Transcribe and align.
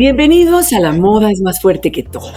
Bienvenidos 0.00 0.72
a 0.72 0.80
La 0.80 0.94
Moda 0.94 1.30
es 1.30 1.42
más 1.42 1.60
fuerte 1.60 1.92
que 1.92 2.02
todo. 2.02 2.32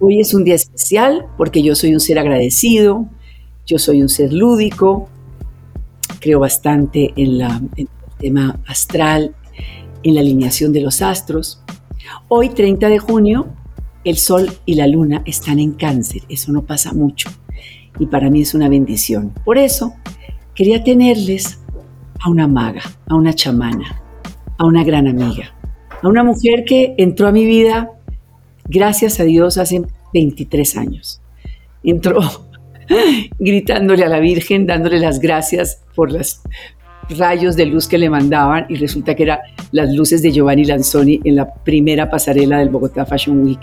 Hoy 0.00 0.20
es 0.20 0.34
un 0.34 0.44
día 0.44 0.54
especial 0.54 1.24
porque 1.38 1.62
yo 1.62 1.74
soy 1.74 1.94
un 1.94 2.00
ser 2.00 2.18
agradecido, 2.18 3.06
yo 3.64 3.78
soy 3.78 4.02
un 4.02 4.10
ser 4.10 4.34
lúdico, 4.34 5.08
creo 6.20 6.38
bastante 6.38 7.14
en, 7.16 7.38
la, 7.38 7.62
el 7.78 7.88
tema 8.18 8.60
astral, 8.66 9.34
en 10.02 10.14
la 10.14 10.20
alineación 10.20 10.74
de 10.74 10.82
los 10.82 11.00
astros. 11.00 11.62
Hoy, 12.28 12.50
30 12.50 12.90
de 12.90 12.98
junio, 12.98 13.46
el 14.04 14.18
Sol 14.18 14.52
y 14.66 14.74
la 14.74 14.86
Luna 14.86 15.22
están 15.24 15.58
en 15.58 15.72
cáncer, 15.72 16.20
eso 16.28 16.52
no 16.52 16.66
pasa 16.66 16.92
mucho 16.92 17.30
y 17.98 18.08
para 18.08 18.28
mí 18.28 18.42
es 18.42 18.52
una 18.52 18.68
bendición. 18.68 19.32
Por 19.42 19.56
eso 19.56 19.94
quería 20.54 20.84
tenerles 20.84 21.60
a 22.20 22.28
una 22.28 22.46
maga, 22.46 22.82
a 23.06 23.14
una 23.14 23.32
chamana, 23.32 24.02
a 24.58 24.66
una 24.66 24.84
gran 24.84 25.08
amiga, 25.08 25.55
a 26.02 26.08
una 26.08 26.24
mujer 26.24 26.64
que 26.64 26.94
entró 26.98 27.28
a 27.28 27.32
mi 27.32 27.44
vida, 27.44 27.90
gracias 28.68 29.20
a 29.20 29.24
Dios, 29.24 29.58
hace 29.58 29.82
23 30.12 30.76
años. 30.76 31.20
Entró 31.82 32.20
gritándole 33.38 34.04
a 34.04 34.08
la 34.08 34.20
Virgen, 34.20 34.66
dándole 34.66 34.98
las 34.98 35.20
gracias 35.20 35.82
por 35.94 36.12
los 36.12 36.40
rayos 37.10 37.56
de 37.56 37.66
luz 37.66 37.86
que 37.86 37.98
le 37.98 38.10
mandaban 38.10 38.66
y 38.68 38.76
resulta 38.76 39.14
que 39.14 39.24
eran 39.24 39.38
las 39.70 39.92
luces 39.92 40.22
de 40.22 40.32
Giovanni 40.32 40.64
Lanzoni 40.64 41.20
en 41.24 41.36
la 41.36 41.54
primera 41.54 42.10
pasarela 42.10 42.58
del 42.58 42.68
Bogotá 42.68 43.06
Fashion 43.06 43.44
Week 43.44 43.60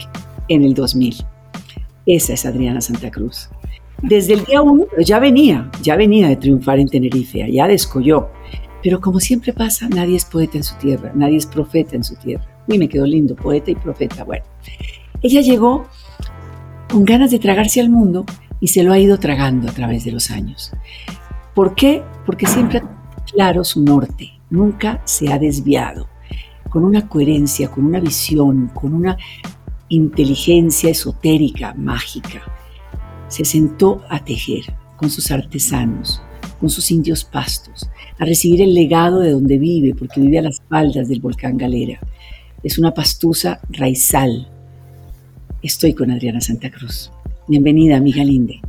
en 0.47 0.63
el 0.63 0.73
2000. 0.73 1.15
Esa 2.05 2.33
es 2.33 2.45
Adriana 2.45 2.81
Santa 2.81 3.11
Cruz. 3.11 3.49
Desde 4.01 4.33
el 4.33 4.43
día 4.43 4.61
uno, 4.61 4.85
ya 4.99 5.19
venía, 5.19 5.69
ya 5.81 5.95
venía 5.95 6.27
de 6.27 6.35
triunfar 6.35 6.79
en 6.79 6.89
Tenerife, 6.89 7.49
ya 7.51 7.67
descolló. 7.67 8.29
Pero 8.83 8.99
como 8.99 9.19
siempre 9.19 9.53
pasa, 9.53 9.87
nadie 9.87 10.17
es 10.17 10.25
poeta 10.25 10.57
en 10.57 10.63
su 10.63 10.75
tierra, 10.75 11.11
nadie 11.15 11.37
es 11.37 11.45
profeta 11.45 11.95
en 11.95 12.03
su 12.03 12.15
tierra. 12.15 12.45
Uy, 12.67 12.77
me 12.77 12.89
quedó 12.89 13.05
lindo, 13.05 13.35
poeta 13.35 13.71
y 13.71 13.75
profeta. 13.75 14.23
Bueno, 14.23 14.45
ella 15.21 15.41
llegó 15.41 15.87
con 16.89 17.05
ganas 17.05 17.31
de 17.31 17.39
tragarse 17.39 17.79
al 17.81 17.89
mundo 17.89 18.25
y 18.59 18.67
se 18.67 18.83
lo 18.83 18.91
ha 18.93 18.99
ido 18.99 19.17
tragando 19.17 19.69
a 19.69 19.73
través 19.73 20.03
de 20.03 20.11
los 20.11 20.29
años. 20.29 20.71
¿Por 21.55 21.75
qué? 21.75 22.03
Porque 22.25 22.45
siempre 22.45 22.79
ha 22.79 23.23
claro 23.31 23.63
su 23.63 23.81
norte, 23.81 24.31
nunca 24.49 25.01
se 25.05 25.31
ha 25.31 25.39
desviado, 25.39 26.09
con 26.69 26.83
una 26.83 27.07
coherencia, 27.07 27.71
con 27.71 27.85
una 27.85 27.99
visión, 27.99 28.69
con 28.73 28.93
una 28.93 29.17
inteligencia 29.87 30.89
esotérica, 30.89 31.73
mágica 31.73 32.41
se 33.33 33.45
sentó 33.45 34.03
a 34.09 34.23
tejer 34.23 34.61
con 34.95 35.09
sus 35.09 35.31
artesanos, 35.31 36.21
con 36.63 36.69
sus 36.69 36.91
indios 36.91 37.25
pastos, 37.25 37.89
a 38.17 38.23
recibir 38.23 38.61
el 38.61 38.73
legado 38.73 39.19
de 39.19 39.31
donde 39.31 39.57
vive, 39.57 39.93
porque 39.93 40.21
vive 40.21 40.39
a 40.39 40.43
las 40.43 40.61
faldas 40.69 41.09
del 41.09 41.19
volcán 41.19 41.57
Galera. 41.57 41.99
Es 42.63 42.77
una 42.77 42.93
pastusa 42.93 43.59
raizal. 43.67 44.47
Estoy 45.61 45.93
con 45.93 46.09
Adriana 46.09 46.39
Santa 46.39 46.71
Cruz. 46.71 47.11
Bienvenida, 47.49 47.97
amiga 47.97 48.23
Linde. 48.23 48.61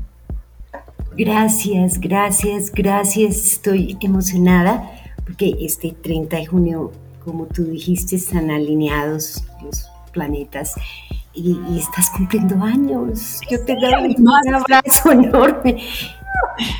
Gracias, 1.17 2.01
gracias, 2.01 2.73
gracias. 2.73 3.37
Estoy 3.53 3.97
emocionada 4.01 4.91
porque 5.25 5.55
este 5.61 5.93
30 5.93 6.37
de 6.39 6.47
junio, 6.47 6.91
como 7.25 7.47
tú 7.47 7.63
dijiste, 7.67 8.17
están 8.17 8.51
alineados 8.51 9.45
los 9.63 9.87
planetas 10.13 10.75
y, 11.33 11.57
estás 11.79 12.11
cumpliendo 12.11 12.61
años. 12.61 13.39
Yo 13.49 13.65
te 13.65 13.77
doy 13.77 14.17
un 14.19 14.29
abrazo 14.53 15.13
enorme. 15.13 15.81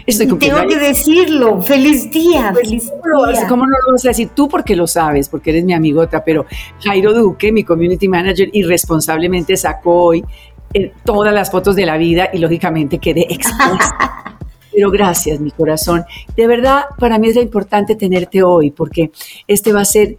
Estoy 0.07 0.27
Tengo 0.27 0.67
que 0.69 0.79
decirlo, 0.79 1.61
feliz 1.63 2.11
día, 2.11 2.51
pues, 2.53 2.69
feliz 2.69 2.85
día. 2.85 3.49
¿Cómo 3.49 3.67
no 3.67 3.77
lo 3.87 3.93
vas 3.93 4.05
a 4.05 4.09
decir 4.09 4.31
tú? 4.35 4.49
Porque 4.49 4.77
lo 4.77 4.87
sabes, 4.87 5.29
porque 5.29 5.51
eres 5.51 5.65
mi 5.65 5.73
amigota, 5.73 6.23
pero 6.25 6.47
Jairo 6.83 7.13
Duque, 7.13 7.51
mi 7.51 7.65
community 7.65 8.09
manager, 8.09 8.51
irresponsablemente 8.53 9.57
sacó 9.57 10.05
hoy 10.05 10.25
eh, 10.73 10.93
todas 11.05 11.33
las 11.33 11.51
fotos 11.51 11.77
de 11.77 11.87
la 11.87 11.97
vida 11.97 12.31
y 12.33 12.39
lógicamente 12.39 12.99
quedé 12.99 13.27
expuesta. 13.33 14.39
pero 14.75 14.91
gracias, 14.91 15.41
mi 15.41 15.51
corazón. 15.51 16.05
De 16.37 16.47
verdad, 16.47 16.85
para 16.99 17.19
mí 17.19 17.29
es 17.29 17.37
importante 17.37 17.95
tenerte 17.95 18.43
hoy, 18.43 18.71
porque 18.71 19.13
este 19.47 19.73
va 19.73 19.83
a 19.83 19.87
ser 19.87 20.19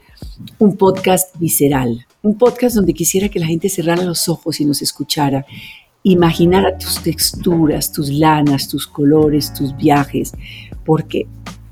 un 0.57 0.77
podcast 0.77 1.35
visceral, 1.37 2.05
un 2.21 2.37
podcast 2.37 2.75
donde 2.75 2.93
quisiera 2.93 3.29
que 3.29 3.39
la 3.39 3.47
gente 3.47 3.69
cerrara 3.69 4.03
los 4.03 4.29
ojos 4.29 4.59
y 4.59 4.65
nos 4.65 4.81
escuchara, 4.81 5.45
imaginara 6.05 6.77
tus 6.77 7.01
texturas, 7.01 7.91
tus 7.91 8.09
lanas, 8.09 8.67
tus 8.67 8.85
colores, 8.85 9.51
tus 9.51 9.75
viajes, 9.75 10.33
porque 10.85 11.25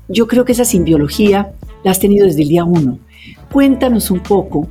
yo 0.08 0.26
creo 0.26 0.44
que 0.44 0.52
esa 0.52 0.64
simbiología 0.64 1.52
la 1.84 1.92
has 1.92 2.00
tenido 2.00 2.26
desde 2.26 2.42
el 2.42 2.48
día 2.48 2.64
uno. 2.64 2.98
Cuéntanos 3.52 4.10
un 4.10 4.20
poco 4.20 4.68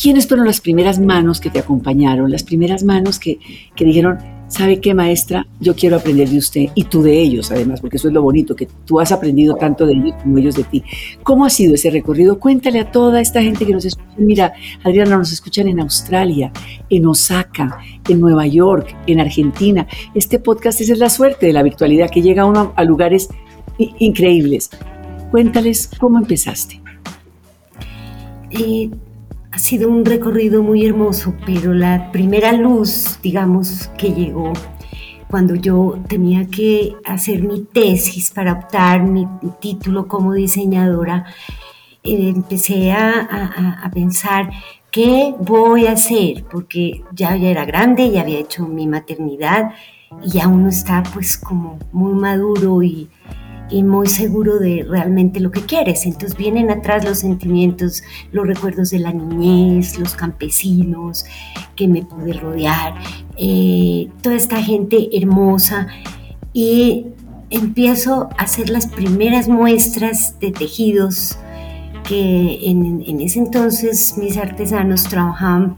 quiénes 0.00 0.26
fueron 0.26 0.46
las 0.46 0.62
primeras 0.62 0.98
manos 0.98 1.40
que 1.40 1.50
te 1.50 1.58
acompañaron, 1.58 2.30
las 2.30 2.42
primeras 2.42 2.84
manos 2.84 3.18
que, 3.18 3.38
que 3.76 3.84
dijeron, 3.84 4.18
¿sabe 4.54 4.80
qué, 4.80 4.94
maestra? 4.94 5.46
Yo 5.60 5.74
quiero 5.74 5.96
aprender 5.96 6.28
de 6.28 6.38
usted 6.38 6.66
y 6.74 6.84
tú 6.84 7.02
de 7.02 7.20
ellos, 7.20 7.50
además, 7.50 7.80
porque 7.80 7.96
eso 7.96 8.08
es 8.08 8.14
lo 8.14 8.22
bonito, 8.22 8.54
que 8.54 8.68
tú 8.84 9.00
has 9.00 9.10
aprendido 9.10 9.56
tanto 9.56 9.84
de 9.84 9.94
ellos 9.94 10.14
como 10.22 10.38
ellos 10.38 10.54
de 10.54 10.62
ti. 10.64 10.84
¿Cómo 11.24 11.44
ha 11.44 11.50
sido 11.50 11.74
ese 11.74 11.90
recorrido? 11.90 12.38
Cuéntale 12.38 12.78
a 12.78 12.90
toda 12.90 13.20
esta 13.20 13.42
gente 13.42 13.66
que 13.66 13.72
nos 13.72 13.84
escucha. 13.84 14.08
Mira, 14.16 14.52
Adriana, 14.84 15.16
nos 15.16 15.32
escuchan 15.32 15.66
en 15.66 15.80
Australia, 15.80 16.52
en 16.88 17.06
Osaka, 17.06 17.78
en 18.08 18.20
Nueva 18.20 18.46
York, 18.46 18.96
en 19.08 19.20
Argentina. 19.20 19.88
Este 20.14 20.38
podcast 20.38 20.80
es 20.80 20.96
la 20.96 21.10
suerte 21.10 21.46
de 21.46 21.52
la 21.52 21.64
virtualidad, 21.64 22.08
que 22.08 22.22
llega 22.22 22.44
uno 22.44 22.72
a 22.76 22.84
lugares 22.84 23.28
increíbles. 23.78 24.70
Cuéntales 25.32 25.90
cómo 25.98 26.18
empezaste. 26.18 26.80
Eh, 28.50 28.88
ha 29.54 29.58
sido 29.58 29.88
un 29.88 30.04
recorrido 30.04 30.64
muy 30.64 30.84
hermoso, 30.84 31.32
pero 31.46 31.72
la 31.72 32.10
primera 32.10 32.52
luz, 32.52 33.20
digamos, 33.22 33.88
que 33.96 34.12
llegó 34.12 34.52
cuando 35.30 35.54
yo 35.54 35.96
tenía 36.08 36.48
que 36.48 36.96
hacer 37.04 37.40
mi 37.44 37.62
tesis 37.62 38.32
para 38.32 38.54
optar 38.54 39.04
mi 39.04 39.28
título 39.60 40.08
como 40.08 40.32
diseñadora, 40.32 41.26
eh, 42.02 42.32
empecé 42.34 42.90
a, 42.90 43.88
pensar 43.94 44.50
qué 44.90 45.32
voy 45.38 45.86
a 45.86 45.92
hacer, 45.92 46.44
porque 46.50 47.04
ya, 47.12 47.36
ya 47.36 47.48
era 47.48 47.64
grande, 47.64 48.10
ya 48.10 48.22
había 48.22 48.40
hecho 48.40 48.66
mi 48.66 48.88
maternidad 48.88 49.70
y 50.20 50.30
ya 50.30 50.48
uno 50.48 50.68
está 50.68 51.04
pues 51.14 51.38
como 51.38 51.78
muy 51.92 52.14
maduro 52.14 52.82
y, 52.82 53.08
y 53.74 53.82
muy 53.82 54.06
seguro 54.06 54.60
de 54.60 54.86
realmente 54.88 55.40
lo 55.40 55.50
que 55.50 55.62
quieres. 55.62 56.06
Entonces 56.06 56.38
vienen 56.38 56.70
atrás 56.70 57.04
los 57.04 57.18
sentimientos, 57.18 58.04
los 58.30 58.46
recuerdos 58.46 58.90
de 58.90 59.00
la 59.00 59.12
niñez, 59.12 59.98
los 59.98 60.14
campesinos 60.14 61.24
que 61.74 61.88
me 61.88 62.02
pude 62.02 62.34
rodear, 62.34 62.94
eh, 63.36 64.08
toda 64.22 64.36
esta 64.36 64.62
gente 64.62 65.08
hermosa 65.12 65.88
y 66.52 67.06
empiezo 67.50 68.28
a 68.38 68.44
hacer 68.44 68.70
las 68.70 68.86
primeras 68.86 69.48
muestras 69.48 70.38
de 70.38 70.52
tejidos 70.52 71.36
que 72.08 72.70
en, 72.70 73.02
en 73.04 73.20
ese 73.20 73.40
entonces 73.40 74.14
mis 74.16 74.36
artesanos 74.36 75.02
trabajaban 75.04 75.76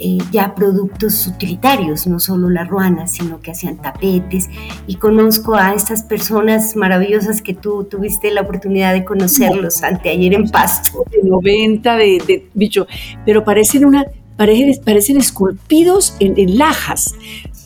eh, 0.00 0.18
ya 0.30 0.54
productos 0.54 1.26
utilitarios, 1.26 2.06
no 2.06 2.20
solo 2.20 2.48
la 2.48 2.62
ruana, 2.62 3.08
sino 3.08 3.40
que 3.40 3.50
hacían 3.50 3.78
tapetes. 3.78 4.48
Y 4.86 4.94
conozco 4.94 5.56
a 5.56 5.74
estas 5.74 6.04
personas 6.04 6.76
maravillosas 6.76 7.42
que 7.42 7.52
tú 7.52 7.82
tuviste 7.82 8.30
la 8.30 8.42
oportunidad 8.42 8.92
de 8.92 9.04
conocerlos 9.04 9.82
anteayer 9.82 10.34
en 10.34 10.48
Pasto. 10.50 11.04
De 11.10 11.28
90, 11.28 11.96
de, 11.96 12.46
bicho, 12.54 12.86
pero 13.26 13.44
parecen, 13.44 13.84
una, 13.84 14.06
parecen, 14.36 14.84
parecen 14.84 15.16
esculpidos 15.16 16.14
en, 16.20 16.38
en 16.38 16.58
lajas, 16.58 17.16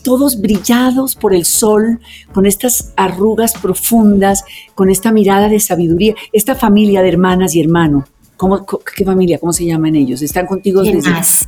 todos 0.03 0.41
brillados 0.41 1.15
por 1.15 1.35
el 1.35 1.45
sol, 1.45 1.99
con 2.33 2.47
estas 2.47 2.93
arrugas 2.97 3.53
profundas, 3.53 4.43
con 4.73 4.89
esta 4.89 5.11
mirada 5.11 5.49
de 5.49 5.59
sabiduría, 5.59 6.15
esta 6.31 6.55
familia 6.55 7.03
de 7.03 7.09
hermanas 7.09 7.53
y 7.53 7.61
hermanos. 7.61 8.05
¿Cómo, 8.37 8.65
¿Qué 8.65 9.05
familia? 9.05 9.37
¿Cómo 9.37 9.53
se 9.53 9.65
llaman 9.65 9.95
ellos? 9.95 10.23
¿Están 10.23 10.47
contigo 10.47 10.81
desde...? 10.81 11.11
Más? 11.11 11.47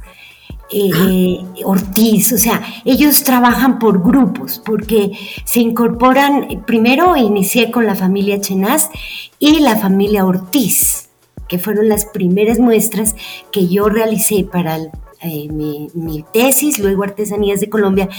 Eh, 0.71 1.43
Ortiz, 1.63 2.33
o 2.33 2.37
sea, 2.37 2.61
ellos 2.85 3.23
trabajan 3.23 3.77
por 3.77 4.01
grupos 4.01 4.61
porque 4.65 5.11
se 5.43 5.59
incorporan, 5.59 6.63
primero 6.65 7.15
inicié 7.15 7.71
con 7.71 7.85
la 7.85 7.95
familia 7.95 8.41
Chenaz 8.41 8.89
y 9.37 9.59
la 9.59 9.75
familia 9.75 10.25
Ortiz, 10.25 11.09
que 11.47 11.59
fueron 11.59 11.87
las 11.87 12.05
primeras 12.05 12.59
muestras 12.59 13.15
que 13.51 13.67
yo 13.67 13.89
realicé 13.89 14.43
para 14.43 14.79
eh, 15.21 15.47
mi, 15.49 16.25
tesis, 16.33 16.79
luego 16.79 17.03
Artesanías 17.03 17.59
de 17.59 17.69
Colombia 17.69 18.09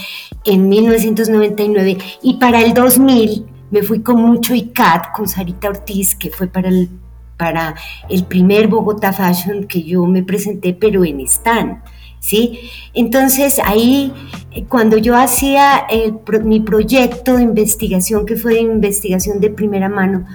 en 0.43 0.69
1999 0.69 1.97
y 2.21 2.35
para 2.35 2.61
el 2.61 2.73
2000 2.73 3.45
me 3.71 3.83
fui 3.83 4.01
con 4.01 4.21
mucho 4.21 4.55
ICAT 4.55 5.13
con 5.13 5.27
Sarita 5.27 5.69
Ortiz, 5.69 6.15
que 6.15 6.31
fue 6.31 6.47
para 6.47 6.69
el, 6.69 6.89
para 7.35 7.75
el 8.09 8.23
primer 8.25 8.67
Bogotá 8.67 9.11
Fashion 9.11 9.65
que 9.65 9.83
yo 9.83 10.05
me 10.05 10.23
presenté, 10.23 10.73
pero 10.73 11.03
en 11.03 11.19
stand. 11.21 11.81
¿Sí? 12.27 12.59
Entonces 12.93 13.57
ahí, 13.63 14.11
eh, 14.51 14.65
cuando 14.65 14.97
yo 14.97 15.15
hacía 15.15 15.87
mi 16.43 16.59
proyecto 16.59 17.37
de 17.37 17.43
investigación, 17.43 18.25
que 18.25 18.35
fue 18.35 18.55
de 18.55 18.61
investigación 18.61 19.39
de 19.39 19.49
primera 19.49 19.87
mano, 19.87 20.25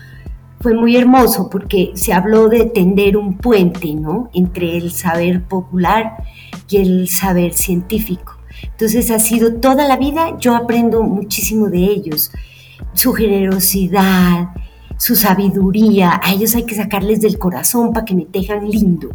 fue 0.60 0.72
muy 0.72 0.96
hermoso 0.96 1.50
porque 1.50 1.90
se 1.94 2.14
habló 2.14 2.48
de 2.48 2.64
tender 2.64 3.18
un 3.18 3.36
puente, 3.36 3.92
¿no? 3.94 4.30
Entre 4.32 4.78
el 4.78 4.92
saber 4.92 5.42
popular 5.42 6.14
y 6.70 6.78
el 6.78 7.08
saber 7.08 7.52
científico. 7.52 8.38
Entonces 8.62 9.10
ha 9.10 9.18
sido 9.18 9.56
toda 9.56 9.86
la 9.86 9.98
vida, 9.98 10.38
yo 10.38 10.56
aprendo 10.56 11.02
muchísimo 11.02 11.68
de 11.68 11.84
ellos, 11.84 12.30
su 12.94 13.12
generosidad, 13.12 14.48
su 14.96 15.14
sabiduría, 15.14 16.20
a 16.22 16.32
ellos 16.32 16.54
hay 16.54 16.62
que 16.62 16.74
sacarles 16.74 17.20
del 17.20 17.38
corazón 17.38 17.92
para 17.92 18.06
que 18.06 18.14
me 18.14 18.24
tejan 18.24 18.70
lindo. 18.70 19.10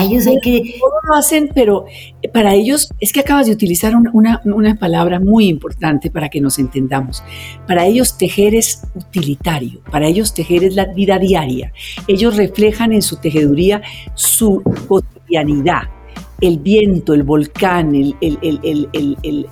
Ellos 0.00 0.26
hay 0.26 0.38
que... 0.40 0.76
Todos 0.80 1.02
lo 1.08 1.14
hacen, 1.14 1.50
pero 1.54 1.84
para 2.32 2.54
ellos 2.54 2.88
es 3.00 3.12
que 3.12 3.20
acabas 3.20 3.46
de 3.46 3.52
utilizar 3.52 3.94
una, 3.94 4.40
una, 4.44 4.74
palabra 4.76 5.20
muy 5.20 5.46
importante 5.46 6.10
para 6.10 6.28
que 6.28 6.40
nos 6.40 6.58
entendamos. 6.58 7.22
Para 7.66 7.86
ellos 7.86 8.18
tejer 8.18 8.54
es 8.54 8.82
utilitario, 8.94 9.80
para 9.90 10.06
ellos 10.06 10.34
tejer 10.34 10.64
es 10.64 10.74
la 10.74 10.86
vida 10.86 11.18
diaria. 11.18 11.72
Ellos 12.08 12.36
reflejan 12.36 12.92
en 12.92 13.02
su 13.02 13.16
tejeduría 13.16 13.82
su 14.14 14.62
cotidianidad, 14.88 15.82
el 16.40 16.58
viento, 16.58 17.14
el 17.14 17.22
volcán, 17.22 17.94
el, 17.94 18.16
el, 18.20 19.46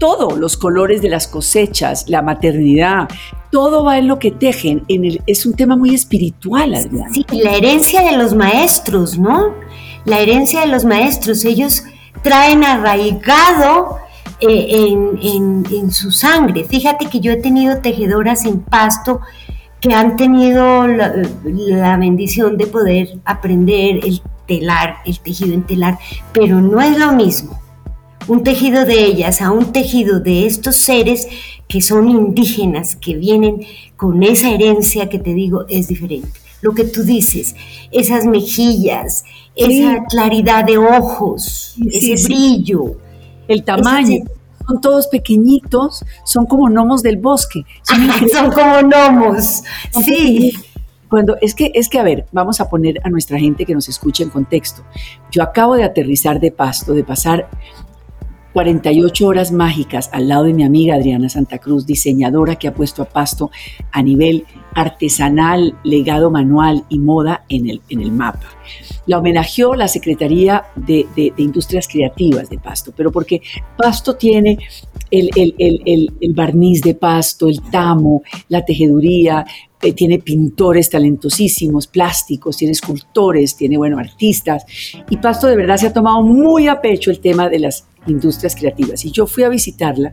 todo, 0.00 0.36
los 0.36 0.56
colores 0.56 1.02
de 1.02 1.10
las 1.10 1.28
cosechas, 1.28 2.06
la 2.08 2.22
maternidad, 2.22 3.08
todo 3.52 3.84
va 3.84 3.98
en 3.98 4.08
lo 4.08 4.18
que 4.18 4.32
tejen. 4.32 4.82
En 4.88 5.18
es 5.26 5.46
un 5.46 5.54
tema 5.54 5.76
muy 5.76 5.94
espiritual. 5.94 6.74
Sí, 7.12 7.24
la 7.30 7.52
herencia 7.52 8.02
de 8.02 8.16
los 8.16 8.34
maestros, 8.34 9.16
¿no? 9.16 9.54
La 10.06 10.18
herencia 10.18 10.62
de 10.62 10.68
los 10.68 10.84
maestros, 10.84 11.44
ellos 11.44 11.84
traen 12.22 12.64
arraigado 12.64 13.98
eh, 14.40 14.88
en, 15.22 15.90
su 15.92 16.10
sangre. 16.10 16.64
Fíjate 16.64 17.06
que 17.06 17.20
yo 17.20 17.32
he 17.32 17.36
tenido 17.36 17.80
tejedoras 17.80 18.46
en 18.46 18.60
pasto 18.60 19.20
que 19.80 19.92
han 19.92 20.16
tenido 20.16 20.86
la, 20.86 21.12
la 21.44 21.96
bendición 21.98 22.56
de 22.56 22.66
poder 22.66 23.08
aprender 23.24 24.00
el 24.04 24.22
telar, 24.46 24.96
el 25.04 25.20
tejido 25.20 25.54
en 25.54 25.62
telar, 25.62 25.98
pero 26.32 26.60
no 26.60 26.80
es 26.80 26.98
lo 26.98 27.12
mismo 27.12 27.59
un 28.30 28.44
tejido 28.44 28.84
de 28.84 29.06
ellas 29.06 29.42
a 29.42 29.50
un 29.50 29.72
tejido 29.72 30.20
de 30.20 30.46
estos 30.46 30.76
seres 30.76 31.26
que 31.66 31.80
son 31.80 32.08
indígenas, 32.08 32.94
que 32.94 33.16
vienen 33.16 33.66
con 33.96 34.22
esa 34.22 34.50
herencia 34.50 35.08
que 35.08 35.18
te 35.18 35.34
digo, 35.34 35.64
es 35.68 35.88
diferente. 35.88 36.30
Lo 36.60 36.72
que 36.72 36.84
tú 36.84 37.02
dices, 37.02 37.56
esas 37.90 38.26
mejillas, 38.26 39.24
esa 39.56 40.04
claridad 40.08 40.64
de 40.64 40.78
ojos, 40.78 41.74
ese 41.90 42.22
brillo. 42.24 42.98
El 43.48 43.64
tamaño. 43.64 44.22
Son 44.64 44.80
todos 44.80 45.08
pequeñitos, 45.08 46.04
son 46.24 46.46
como 46.46 46.68
gnomos 46.68 47.02
del 47.02 47.16
bosque. 47.16 47.64
Son, 47.82 48.52
como 48.52 48.82
gnomos, 48.82 49.64
sí. 50.04 50.52
Cuando 51.08 51.36
es 51.40 51.56
que 51.56 51.72
es 51.74 51.88
que 51.88 51.98
a 51.98 52.04
ver, 52.04 52.26
vamos 52.30 52.60
a 52.60 52.70
poner 52.70 53.00
a 53.02 53.10
nuestra 53.10 53.40
gente 53.40 53.66
que 53.66 53.74
nos 53.74 53.88
escuche 53.88 54.22
en 54.22 54.30
contexto. 54.30 54.84
Yo 55.32 55.42
acabo 55.42 55.74
de 55.74 55.82
aterrizar 55.82 56.38
de 56.38 56.52
Pasto, 56.52 56.94
de 56.94 57.02
pasar 57.02 57.48
48 58.52 59.26
horas 59.26 59.52
mágicas 59.52 60.10
al 60.12 60.28
lado 60.28 60.44
de 60.44 60.54
mi 60.54 60.64
amiga 60.64 60.94
Adriana 60.94 61.28
Santa 61.28 61.58
Cruz, 61.58 61.86
diseñadora 61.86 62.56
que 62.56 62.68
ha 62.68 62.74
puesto 62.74 63.02
a 63.02 63.06
pasto 63.06 63.50
a 63.92 64.02
nivel 64.02 64.44
artesanal, 64.74 65.76
legado 65.84 66.30
manual 66.30 66.84
y 66.88 66.98
moda 66.98 67.44
en 67.48 67.68
el, 67.68 67.80
en 67.88 68.00
el 68.00 68.12
mapa. 68.12 68.46
La 69.06 69.18
homenajeó 69.18 69.74
la 69.74 69.88
Secretaría 69.88 70.64
de, 70.76 71.06
Industrias 71.36 71.88
Creativas 71.88 72.48
de 72.50 72.58
Pasto, 72.58 72.92
pero 72.96 73.10
porque 73.10 73.42
Pasto 73.76 74.14
tiene 74.14 74.58
el, 75.10 75.30
el, 75.36 76.34
barniz 76.34 76.80
de 76.82 76.94
Pasto, 76.94 77.48
el 77.48 77.60
tamo, 77.62 78.22
la 78.48 78.64
tejeduría, 78.64 79.44
eh, 79.82 79.92
tiene 79.94 80.18
pintores 80.18 80.90
talentosísimos, 80.90 81.86
plásticos, 81.86 82.56
tiene 82.56 82.72
escultores, 82.72 83.56
tiene, 83.56 83.78
bueno, 83.78 83.98
artistas. 83.98 84.64
Y 85.08 85.16
Pasto 85.16 85.46
de 85.46 85.56
verdad 85.56 85.78
se 85.78 85.86
ha 85.86 85.92
tomado 85.92 86.22
muy 86.22 86.68
a 86.68 86.80
pecho 86.80 87.10
el 87.10 87.20
tema 87.20 87.48
de 87.48 87.60
las 87.60 87.86
industrias 88.06 88.54
creativas. 88.54 89.04
Y 89.04 89.10
yo 89.10 89.26
fui 89.26 89.44
a 89.44 89.48
visitarla 89.48 90.12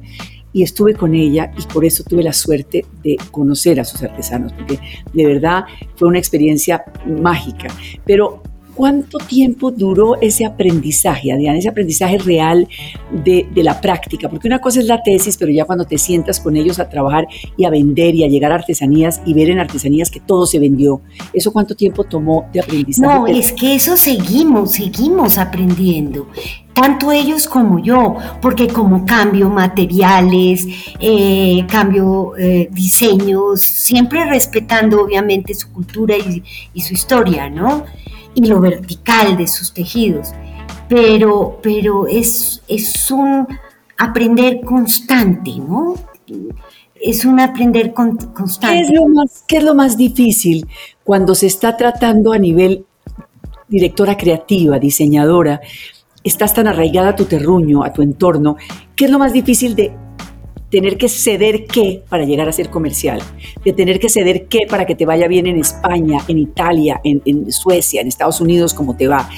y 0.54 0.64
estuve 0.64 0.96
con 0.96 1.14
ella 1.14 1.52
y 1.58 1.62
por 1.72 1.86
eso 1.86 2.04
tuve 2.04 2.24
la 2.24 2.34
suerte 2.34 2.86
de 3.04 3.18
conocer 3.32 3.80
a 3.80 3.86
sus 3.86 4.02
artesanos, 4.04 4.54
porque 4.54 4.80
de 5.14 5.26
verdad 5.26 5.66
fue 5.96 6.08
una 6.08 6.20
experiencia 6.20 6.84
mágica. 7.06 7.68
Pero 8.06 8.42
¿Cuánto 8.78 9.18
tiempo 9.18 9.72
duró 9.72 10.22
ese 10.22 10.46
aprendizaje, 10.46 11.32
Adriana, 11.32 11.58
ese 11.58 11.68
aprendizaje 11.68 12.20
real 12.20 12.68
de, 13.12 13.48
la 13.56 13.82
práctica? 13.82 14.30
Porque 14.30 14.48
una 14.48 14.60
cosa 14.60 14.80
es 14.80 14.86
la 14.86 15.02
tesis, 15.02 15.36
pero 15.36 15.52
ya 15.52 15.66
cuando 15.66 15.86
te 15.86 15.98
sientas 15.98 16.40
con 16.40 16.56
ellos 16.56 16.78
a 16.78 16.88
trabajar 16.88 17.28
y 17.58 17.66
a 17.66 17.72
vender 17.72 18.14
y 18.14 18.24
a 18.24 18.28
llegar 18.28 18.52
a 18.52 18.56
artesanías 18.56 19.20
y 19.26 19.34
ver 19.34 19.50
en 19.50 19.58
artesanías 19.58 20.12
que 20.12 20.20
todo 20.20 20.46
se 20.46 20.60
vendió, 20.60 21.02
¿eso 21.34 21.52
cuánto 21.52 21.74
tiempo 21.74 22.04
tomó 22.04 22.46
de 22.54 22.60
aprendizaje? 22.60 23.18
No, 23.20 23.26
es 23.26 23.52
que 23.52 23.74
eso 23.74 23.98
seguimos, 23.98 24.74
seguimos 24.74 25.40
aprendiendo 25.40 26.28
tanto 26.80 27.12
ellos 27.12 27.48
como 27.48 27.80
yo, 27.80 28.16
porque 28.42 28.68
como 28.68 29.06
cambio 29.06 29.50
materiales, 29.50 30.68
eh, 31.00 31.66
cambio 31.68 32.38
eh, 32.38 32.70
diseños, 32.72 33.62
siempre 33.62 34.26
respetando 34.26 35.02
obviamente 35.02 35.56
su 35.56 35.72
cultura 35.72 36.16
y, 36.18 36.82
su 36.82 36.94
historia, 36.94 37.50
¿no? 37.50 37.86
y 38.36 38.46
lo 38.46 38.60
vertical 38.60 39.36
de 39.36 39.48
sus 39.48 39.74
tejidos, 39.74 40.30
pero, 40.88 41.60
pero 41.64 42.06
es, 42.06 42.62
es 42.68 43.10
un 43.10 43.48
aprender 43.98 44.62
constante, 44.62 45.56
¿no? 45.58 45.96
Es 47.02 47.26
un 47.26 47.40
aprender 47.40 47.94
constante. 47.94 48.78
¿Qué 48.78 48.82
es, 48.82 48.92
lo 48.92 49.08
más, 49.08 49.44
¿Qué 49.48 49.58
es 49.58 49.64
lo 49.64 49.74
más 49.74 49.98
difícil 49.98 50.68
cuando 51.04 51.34
se 51.34 51.48
está 51.48 51.76
tratando 51.76 52.32
a 52.32 52.38
nivel 52.38 52.86
directora 53.68 54.16
creativa, 54.16 54.80
diseñadora, 54.80 55.60
estás 56.28 56.54
tan 56.54 56.68
arraigada 56.68 57.10
a 57.10 57.16
tu 57.16 57.26
terruño, 57.26 57.84
a 57.84 57.94
tu 57.94 58.02
entorno, 58.02 58.58
¿qué 58.96 59.06
es 59.06 59.12
lo 59.12 59.20
más 59.20 59.34
difícil 59.34 59.76
de 59.76 59.94
tener 60.70 60.98
que 60.98 61.08
ceder 61.08 61.66
qué 61.66 62.04
para 62.10 62.26
llegar 62.26 62.50
a 62.50 62.52
ser 62.52 62.70
comercial, 62.70 63.22
de 63.64 63.74
tener 63.74 64.00
que 64.00 64.10
ceder 64.10 64.48
qué 64.48 64.68
para 64.70 64.86
que 64.86 64.96
te 64.96 65.06
vaya 65.06 65.28
bien 65.28 65.48
en 65.48 65.58
España, 65.58 66.20
en 66.28 66.40
Italia, 66.40 67.00
en, 67.04 67.52
Suecia, 67.52 68.02
en 68.02 68.08
Estados 68.08 68.42
Unidos, 68.42 68.74
como 68.74 68.96
te 68.96 69.08
va. 69.08 69.30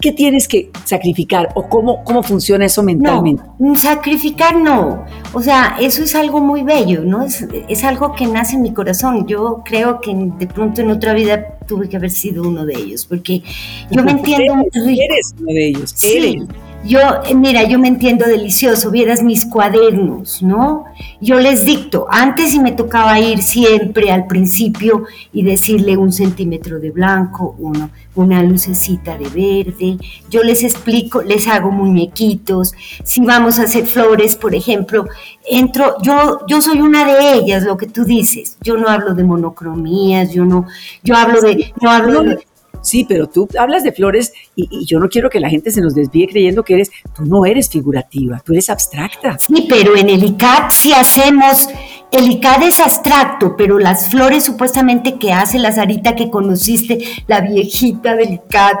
¿Qué, 0.00 0.12
tienes 0.12 0.48
que 0.48 0.70
sacrificar 0.84 1.50
o 1.54 1.68
cómo, 1.68 2.02
cómo 2.04 2.22
funciona 2.22 2.64
eso 2.64 2.82
mentalmente? 2.82 3.42
No, 3.58 3.74
sacrificar 3.76 4.56
no. 4.56 5.04
O 5.32 5.42
sea, 5.42 5.76
eso 5.80 6.02
es 6.02 6.14
algo 6.14 6.40
muy 6.40 6.62
bello, 6.62 7.02
¿no? 7.04 7.22
Es, 7.22 7.46
es 7.68 7.84
algo 7.84 8.14
que 8.14 8.26
nace 8.26 8.56
en 8.56 8.62
mi 8.62 8.72
corazón. 8.72 9.26
Yo 9.26 9.62
creo 9.64 10.00
que 10.00 10.14
de 10.14 10.46
pronto 10.46 10.80
en 10.80 10.90
otra 10.90 11.12
vida 11.12 11.58
tuve 11.66 11.88
que 11.88 11.96
haber 11.96 12.10
sido 12.10 12.42
uno 12.42 12.64
de 12.64 12.74
ellos, 12.74 13.06
porque 13.06 13.42
yo 13.90 14.02
me 14.02 14.12
entiendo 14.12 14.54
Eres 14.74 15.34
uno 15.38 15.52
de 15.52 15.66
ellos. 15.68 15.92
Sí. 15.94 16.38
Yo, 16.84 16.98
eh, 17.24 17.34
mira, 17.36 17.62
yo 17.62 17.78
me 17.78 17.86
entiendo 17.86 18.26
delicioso, 18.26 18.90
vieras 18.90 19.22
mis 19.22 19.46
cuadernos, 19.46 20.42
¿no? 20.42 20.84
Yo 21.20 21.38
les 21.38 21.64
dicto, 21.64 22.08
antes 22.10 22.54
y 22.54 22.58
me 22.58 22.72
tocaba 22.72 23.20
ir 23.20 23.40
siempre 23.40 24.10
al 24.10 24.26
principio 24.26 25.04
y 25.32 25.44
decirle 25.44 25.96
un 25.96 26.12
centímetro 26.12 26.80
de 26.80 26.90
blanco, 26.90 27.54
uno, 27.58 27.90
una 28.16 28.42
lucecita 28.42 29.16
de 29.16 29.28
verde, 29.28 29.96
yo 30.28 30.42
les 30.42 30.64
explico, 30.64 31.22
les 31.22 31.46
hago 31.46 31.70
muñequitos, 31.70 32.74
si 33.04 33.24
vamos 33.24 33.60
a 33.60 33.62
hacer 33.62 33.86
flores, 33.86 34.34
por 34.34 34.52
ejemplo, 34.52 35.06
entro, 35.48 35.96
yo, 36.02 36.40
yo 36.48 36.60
soy 36.60 36.80
una 36.80 37.04
de 37.04 37.34
ellas, 37.34 37.62
lo 37.62 37.76
que 37.76 37.86
tú 37.86 38.04
dices, 38.04 38.56
yo 38.60 38.76
no 38.76 38.88
hablo 38.88 39.14
de 39.14 39.22
monocromías, 39.22 40.32
yo 40.32 40.44
no, 40.44 40.66
yo 41.04 41.14
hablo 41.14 41.40
de, 41.42 41.72
no 41.80 41.90
hablo 41.90 42.24
de, 42.24 42.44
Sí, 42.82 43.06
pero 43.08 43.28
tú 43.28 43.48
hablas 43.58 43.84
de 43.84 43.92
flores 43.92 44.32
y, 44.56 44.84
yo 44.84 44.98
no 44.98 45.08
quiero 45.08 45.30
que 45.30 45.40
la 45.40 45.48
gente 45.48 45.70
se 45.70 45.80
nos 45.80 45.94
desvíe 45.94 46.28
creyendo 46.28 46.64
que 46.64 46.74
eres, 46.74 46.90
tú 47.14 47.24
no 47.24 47.46
eres 47.46 47.70
figurativa, 47.70 48.42
tú 48.44 48.52
eres 48.52 48.68
abstracta. 48.68 49.38
Sí, 49.38 49.66
pero 49.68 49.96
en 49.96 50.08
el 50.08 50.24
ICAD 50.24 50.70
sí 50.70 50.92
hacemos, 50.92 51.68
el 52.10 52.30
ICAD 52.30 52.64
es 52.64 52.80
abstracto, 52.80 53.56
pero 53.56 53.78
las 53.78 54.10
flores 54.10 54.44
supuestamente 54.44 55.18
que 55.18 55.32
hace 55.32 55.58
la 55.58 55.72
Sarita 55.72 56.16
que 56.16 56.28
conociste, 56.28 56.98
la 57.28 57.40
viejita 57.40 58.16
del 58.16 58.34
ICAD, 58.34 58.78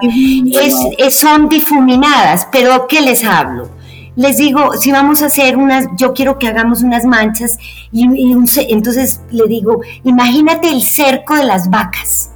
es, 0.98 1.14
son 1.14 1.48
difuminadas, 1.48 2.48
pero 2.50 2.86
¿qué 2.88 3.00
les 3.00 3.24
hablo? 3.24 3.70
les 4.14 4.36
digo, 4.36 4.74
si 4.74 4.92
vamos 4.92 5.22
a 5.22 5.26
hacer 5.26 5.56
unas, 5.56 5.86
yo 5.96 6.12
quiero 6.12 6.38
que 6.38 6.46
hagamos 6.46 6.82
unas 6.82 7.06
manchas, 7.06 7.56
y, 7.90 8.32
entonces 8.68 9.20
le 9.30 9.46
digo, 9.46 9.80
imagínate 10.04 10.68
el 10.68 10.82
cerco 10.82 11.34
de 11.34 11.44
las 11.44 11.70
vacas, 11.70 12.30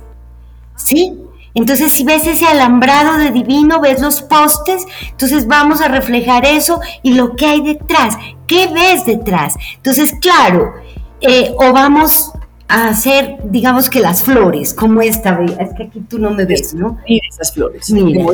¿sí? 0.76 1.25
Entonces, 1.56 1.90
si 1.90 2.04
ves 2.04 2.26
ese 2.26 2.46
alambrado 2.46 3.16
de 3.16 3.30
divino, 3.30 3.80
ves 3.80 4.02
los 4.02 4.20
postes, 4.20 4.84
entonces 5.10 5.46
vamos 5.46 5.80
a 5.80 5.88
reflejar 5.88 6.44
eso 6.44 6.80
y 7.02 7.14
lo 7.14 7.34
que 7.34 7.46
hay 7.46 7.62
detrás. 7.62 8.14
¿Qué 8.46 8.66
ves 8.66 9.06
detrás? 9.06 9.54
Entonces, 9.76 10.14
claro, 10.20 10.74
eh, 11.22 11.54
o 11.56 11.72
vamos 11.72 12.32
a 12.68 12.88
hacer, 12.88 13.38
digamos 13.44 13.88
que 13.88 14.00
las 14.00 14.22
flores, 14.22 14.74
como 14.74 15.00
esta, 15.00 15.40
es 15.58 15.72
que 15.74 15.84
aquí 15.84 16.00
tú 16.00 16.18
no 16.18 16.30
me 16.30 16.44
ves, 16.44 16.74
¿no? 16.74 16.98
Mira 17.08 17.26
esas 17.26 17.54
flores. 17.54 17.90
Mira. 17.90 18.26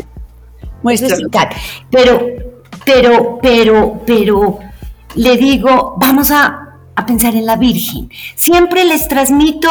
Muestra. 0.82 1.16
Pero, 1.92 2.26
pero, 2.84 3.38
pero, 3.40 4.02
pero, 4.04 4.58
le 5.14 5.36
digo, 5.36 5.94
vamos 5.96 6.32
a, 6.32 6.76
a 6.96 7.06
pensar 7.06 7.36
en 7.36 7.46
la 7.46 7.54
Virgen. 7.54 8.10
Siempre 8.34 8.84
les 8.84 9.06
transmito 9.06 9.68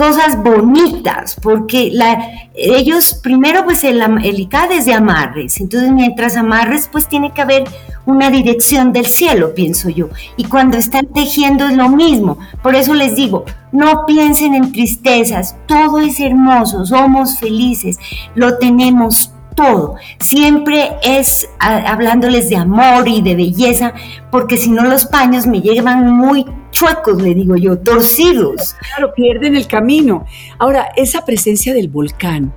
cosas 0.00 0.42
bonitas, 0.42 1.36
porque 1.42 1.90
la, 1.92 2.26
ellos 2.54 3.20
primero 3.22 3.66
pues 3.66 3.84
el, 3.84 4.00
el 4.00 4.40
ICAD 4.40 4.72
es 4.72 4.86
de 4.86 4.94
amarres, 4.94 5.60
entonces 5.60 5.92
mientras 5.92 6.38
amarres 6.38 6.88
pues 6.90 7.06
tiene 7.06 7.32
que 7.34 7.42
haber 7.42 7.64
una 8.06 8.30
dirección 8.30 8.94
del 8.94 9.04
cielo, 9.04 9.54
pienso 9.54 9.90
yo, 9.90 10.08
y 10.38 10.44
cuando 10.44 10.78
están 10.78 11.04
tejiendo 11.08 11.66
es 11.66 11.76
lo 11.76 11.90
mismo, 11.90 12.38
por 12.62 12.76
eso 12.76 12.94
les 12.94 13.14
digo, 13.14 13.44
no 13.72 14.06
piensen 14.06 14.54
en 14.54 14.72
tristezas, 14.72 15.54
todo 15.66 15.98
es 15.98 16.18
hermoso, 16.18 16.86
somos 16.86 17.38
felices, 17.38 17.98
lo 18.34 18.56
tenemos 18.56 19.34
todo. 19.54 19.96
Siempre 20.18 20.96
es 21.02 21.48
hablándoles 21.58 22.48
de 22.48 22.56
amor 22.56 23.08
y 23.08 23.22
de 23.22 23.34
belleza, 23.34 23.92
porque 24.30 24.56
si 24.56 24.70
no 24.70 24.84
los 24.84 25.06
paños 25.06 25.46
me 25.46 25.60
llevan 25.60 26.10
muy 26.12 26.44
chuecos, 26.70 27.20
le 27.20 27.34
digo 27.34 27.56
yo, 27.56 27.78
torcidos. 27.78 28.76
Claro, 28.94 29.12
pierden 29.14 29.56
el 29.56 29.66
camino. 29.66 30.24
Ahora, 30.58 30.88
esa 30.96 31.24
presencia 31.24 31.74
del 31.74 31.88
volcán, 31.88 32.52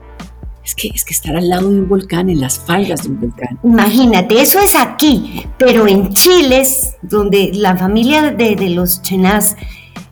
es 0.64 0.76
que, 0.76 0.88
es 0.88 1.04
que 1.04 1.14
estar 1.14 1.36
al 1.36 1.50
lado 1.50 1.70
de 1.70 1.80
un 1.80 1.90
volcán, 1.90 2.30
en 2.30 2.40
las 2.40 2.58
faldas 2.60 3.04
de 3.04 3.10
un 3.10 3.20
volcán. 3.20 3.60
Imagínate, 3.64 4.42
eso 4.42 4.60
es 4.60 4.76
aquí, 4.76 5.46
pero 5.58 5.88
en 5.88 6.14
Chile, 6.14 6.64
donde 7.02 7.52
la 7.54 7.76
familia 7.76 8.32
de, 8.32 8.56
de 8.56 8.70
los 8.70 9.02
Chenás 9.02 9.58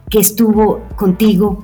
que 0.10 0.20
estuvo 0.20 0.82
contigo, 0.98 1.64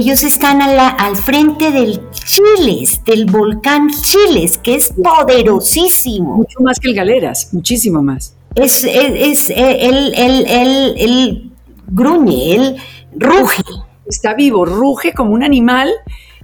ellos 0.00 0.22
están 0.24 0.60
al 0.60 1.16
frente 1.16 1.70
del 1.70 2.00
Chiles, 2.12 3.02
del 3.04 3.24
volcán 3.24 3.88
Chiles, 3.90 4.58
que 4.58 4.74
es 4.74 4.92
poderosísimo. 4.92 6.36
Mucho 6.36 6.60
más 6.60 6.78
que 6.78 6.90
el 6.90 6.94
Galeras, 6.94 7.48
muchísimo 7.52 8.02
más. 8.02 8.36
Es, 8.54 8.84
es, 8.84 9.50
el, 9.50 10.14
el, 10.14 11.50
gruñe, 11.88 12.54
él 12.54 12.76
ruge. 13.14 13.62
Está 14.06 14.34
vivo, 14.34 14.66
ruge 14.66 15.12
como 15.14 15.32
un 15.32 15.42
animal. 15.42 15.88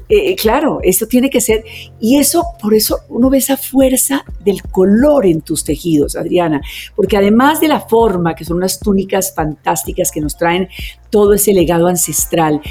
Eh, 0.09 0.31
eh, 0.31 0.37
claro, 0.37 0.81
esto 0.83 1.07
tiene 1.07 1.29
que 1.29 1.43
ser. 1.43 1.63
Y 2.01 2.19
eso, 2.19 2.45
por 2.61 2.75
eso 2.75 3.01
uno 3.09 3.29
ve 3.29 3.39
esa 3.39 3.59
fuerza 3.59 4.25
del 4.43 4.63
color 4.63 5.27
en 5.27 5.43
tus 5.43 5.63
tejidos, 5.63 6.17
Adriana. 6.17 6.63
Porque 6.97 7.19
además 7.19 7.61
de 7.61 7.69
la 7.69 7.81
forma, 7.81 8.35
que 8.35 8.45
son 8.45 8.57
unas 8.57 8.81
túnicas 8.81 9.35
fantásticas 9.35 10.11
que 10.11 10.23
nos 10.23 10.39
traen 10.39 10.69
todo 11.11 11.35
ese 11.35 11.53
legado 11.53 11.87
ancestral, 11.87 12.63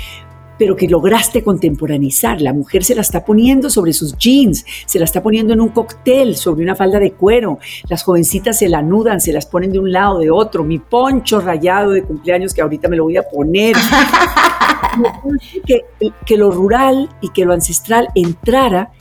pero 0.61 0.75
que 0.75 0.87
lograste 0.87 1.43
contemporanizar. 1.43 2.39
La 2.39 2.53
mujer 2.53 2.83
se 2.83 2.93
la 2.93 3.01
está 3.01 3.25
poniendo 3.25 3.67
sobre 3.67 3.93
sus 3.93 4.15
jeans, 4.15 4.63
se 4.85 4.99
la 4.99 5.05
está 5.05 5.23
poniendo 5.23 5.53
en 5.53 5.59
un 5.59 5.69
cóctel, 5.69 6.35
sobre 6.35 6.63
una 6.63 6.75
falda 6.75 6.99
de 6.99 7.13
cuero. 7.13 7.57
Las 7.89 8.03
jovencitas 8.03 8.59
se 8.59 8.69
la 8.69 8.77
anudan, 8.77 9.19
se 9.21 9.33
las 9.33 9.47
ponen 9.47 9.71
de 9.71 9.79
un 9.79 9.91
lado, 9.91 10.19
de 10.19 10.29
otro. 10.29 10.63
Mi 10.63 10.77
poncho 10.77 11.41
rayado 11.41 11.93
de 11.93 12.03
cumpleaños 12.03 12.53
que 12.53 12.61
ahorita 12.61 12.89
me 12.89 12.95
lo 12.95 13.05
voy 13.05 13.17
a 13.17 13.23
poner. 13.23 13.75
que, 15.65 15.81
que 16.27 16.37
lo 16.37 16.51
rural 16.51 17.09
y 17.21 17.29
que 17.29 17.43
lo 17.43 17.53
ancestral 17.53 18.09
entrara 18.13 18.91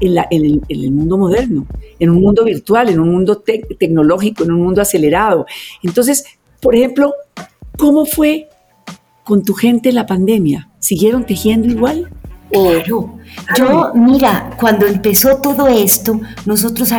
en, 0.00 0.60
el, 0.68 0.90
mundo 0.90 1.18
moderno, 1.18 1.68
en 2.00 2.10
un 2.10 2.20
mundo 2.20 2.42
virtual, 2.42 2.88
en 2.88 2.98
un 2.98 3.12
mundo 3.12 3.44
tecnológico, 3.78 4.42
en 4.42 4.50
un 4.50 4.62
mundo 4.62 4.82
acelerado. 4.82 5.46
Entonces, 5.84 6.24
por 6.60 6.74
ejemplo, 6.74 7.14
¿cómo 7.78 8.06
fue 8.06 8.48
con 9.24 9.42
tu 9.42 9.54
gente 9.54 9.90
la 9.92 10.06
pandemia? 10.06 10.68
¿Siguieron 10.78 11.24
tejiendo 11.24 11.68
igual? 11.68 12.10
Claro. 12.50 13.18
Yo, 13.56 13.92
mira, 13.94 14.50
cuando 14.58 14.86
empezó 14.86 15.38
todo 15.38 15.66
esto, 15.66 16.20
nosotros 16.46 16.92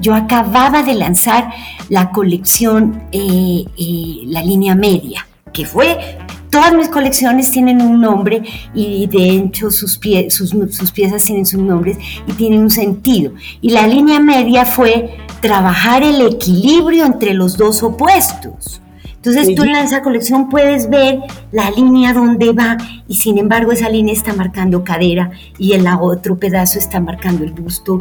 yo 0.00 0.14
acababa 0.14 0.82
de 0.82 0.94
lanzar 0.94 1.50
la 1.90 2.10
colección, 2.10 3.02
eh, 3.12 3.64
eh, 3.78 4.22
la 4.26 4.42
línea 4.42 4.74
media, 4.74 5.26
que 5.52 5.66
fue, 5.66 6.18
todas 6.50 6.72
mis 6.72 6.88
colecciones 6.88 7.50
tienen 7.50 7.82
un 7.82 8.00
nombre 8.00 8.42
y 8.74 9.06
de 9.08 9.30
hecho 9.30 9.70
sus, 9.70 10.00
sus, 10.30 10.50
sus 10.70 10.92
piezas 10.92 11.24
tienen 11.24 11.44
sus 11.44 11.60
nombres 11.60 11.98
y 12.26 12.32
tienen 12.32 12.60
un 12.60 12.70
sentido. 12.70 13.32
Y 13.60 13.70
la 13.70 13.86
línea 13.86 14.20
media 14.20 14.64
fue 14.64 15.16
trabajar 15.42 16.02
el 16.02 16.22
equilibrio 16.22 17.04
entre 17.04 17.34
los 17.34 17.56
dos 17.58 17.82
opuestos. 17.82 18.80
Entonces 19.26 19.56
tú 19.56 19.64
en 19.64 19.74
esa 19.74 20.02
colección 20.02 20.48
puedes 20.48 20.88
ver 20.88 21.18
la 21.50 21.68
línea 21.72 22.12
donde 22.12 22.52
va 22.52 22.76
y 23.08 23.16
sin 23.16 23.38
embargo 23.38 23.72
esa 23.72 23.88
línea 23.88 24.14
está 24.14 24.32
marcando 24.32 24.84
cadera 24.84 25.32
y 25.58 25.72
el 25.72 25.84
otro 26.00 26.38
pedazo 26.38 26.78
está 26.78 27.00
marcando 27.00 27.42
el 27.42 27.50
busto, 27.50 27.98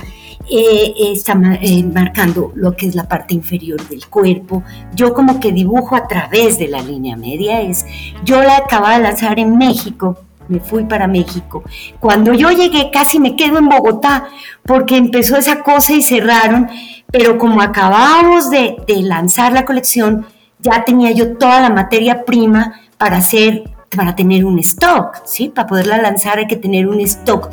eh, 0.52 0.94
está 1.00 1.34
eh, 1.62 1.84
marcando 1.84 2.52
lo 2.54 2.76
que 2.76 2.86
es 2.86 2.94
la 2.94 3.08
parte 3.08 3.34
inferior 3.34 3.88
del 3.88 4.06
cuerpo. 4.06 4.62
Yo 4.94 5.16
como 5.16 5.40
que 5.40 5.52
dibujo 5.52 5.96
a 5.96 6.08
través 6.08 6.60
de 6.60 6.68
la 6.68 6.84
línea 6.84 7.18
media. 7.18 7.60
Es, 7.62 7.88
yo 8.24 8.44
la 8.44 8.58
acababa 8.58 8.98
de 8.98 9.04
lanzar 9.04 9.40
en 9.40 9.58
México 9.58 10.20
me 10.48 10.60
fui 10.60 10.84
para 10.84 11.08
México. 11.08 11.64
Cuando 12.00 12.32
yo 12.36 12.52
llegué 12.52 12.92
casi 12.92 13.20
me 13.20 13.36
quedo 13.36 13.58
en 13.58 13.68
Bogotá 13.68 14.28
porque 14.64 14.96
empezó 14.96 15.38
esa 15.38 15.64
cosa 15.64 15.94
y 15.94 16.04
cerraron, 16.04 16.70
pero 17.12 17.40
como 17.40 17.64
acabábamos 17.64 18.52
de, 18.52 18.76
de 18.88 19.02
lanzar 19.02 19.54
la 19.54 19.66
colección, 19.66 20.28
ya 20.66 20.84
tenía 20.84 21.12
yo 21.12 21.38
toda 21.38 21.62
la 21.62 21.70
materia 21.70 22.26
prima 22.26 22.82
para 22.98 23.18
hacer 23.18 23.64
para 23.96 24.16
tener 24.16 24.46
un 24.46 24.60
stock, 24.60 25.16
¿sí? 25.26 25.50
Para 25.50 25.68
poderla 25.68 25.98
lanzar 25.98 26.38
hay 26.38 26.48
que 26.48 26.58
tener 26.58 26.88
un 26.88 27.00
stock 27.02 27.50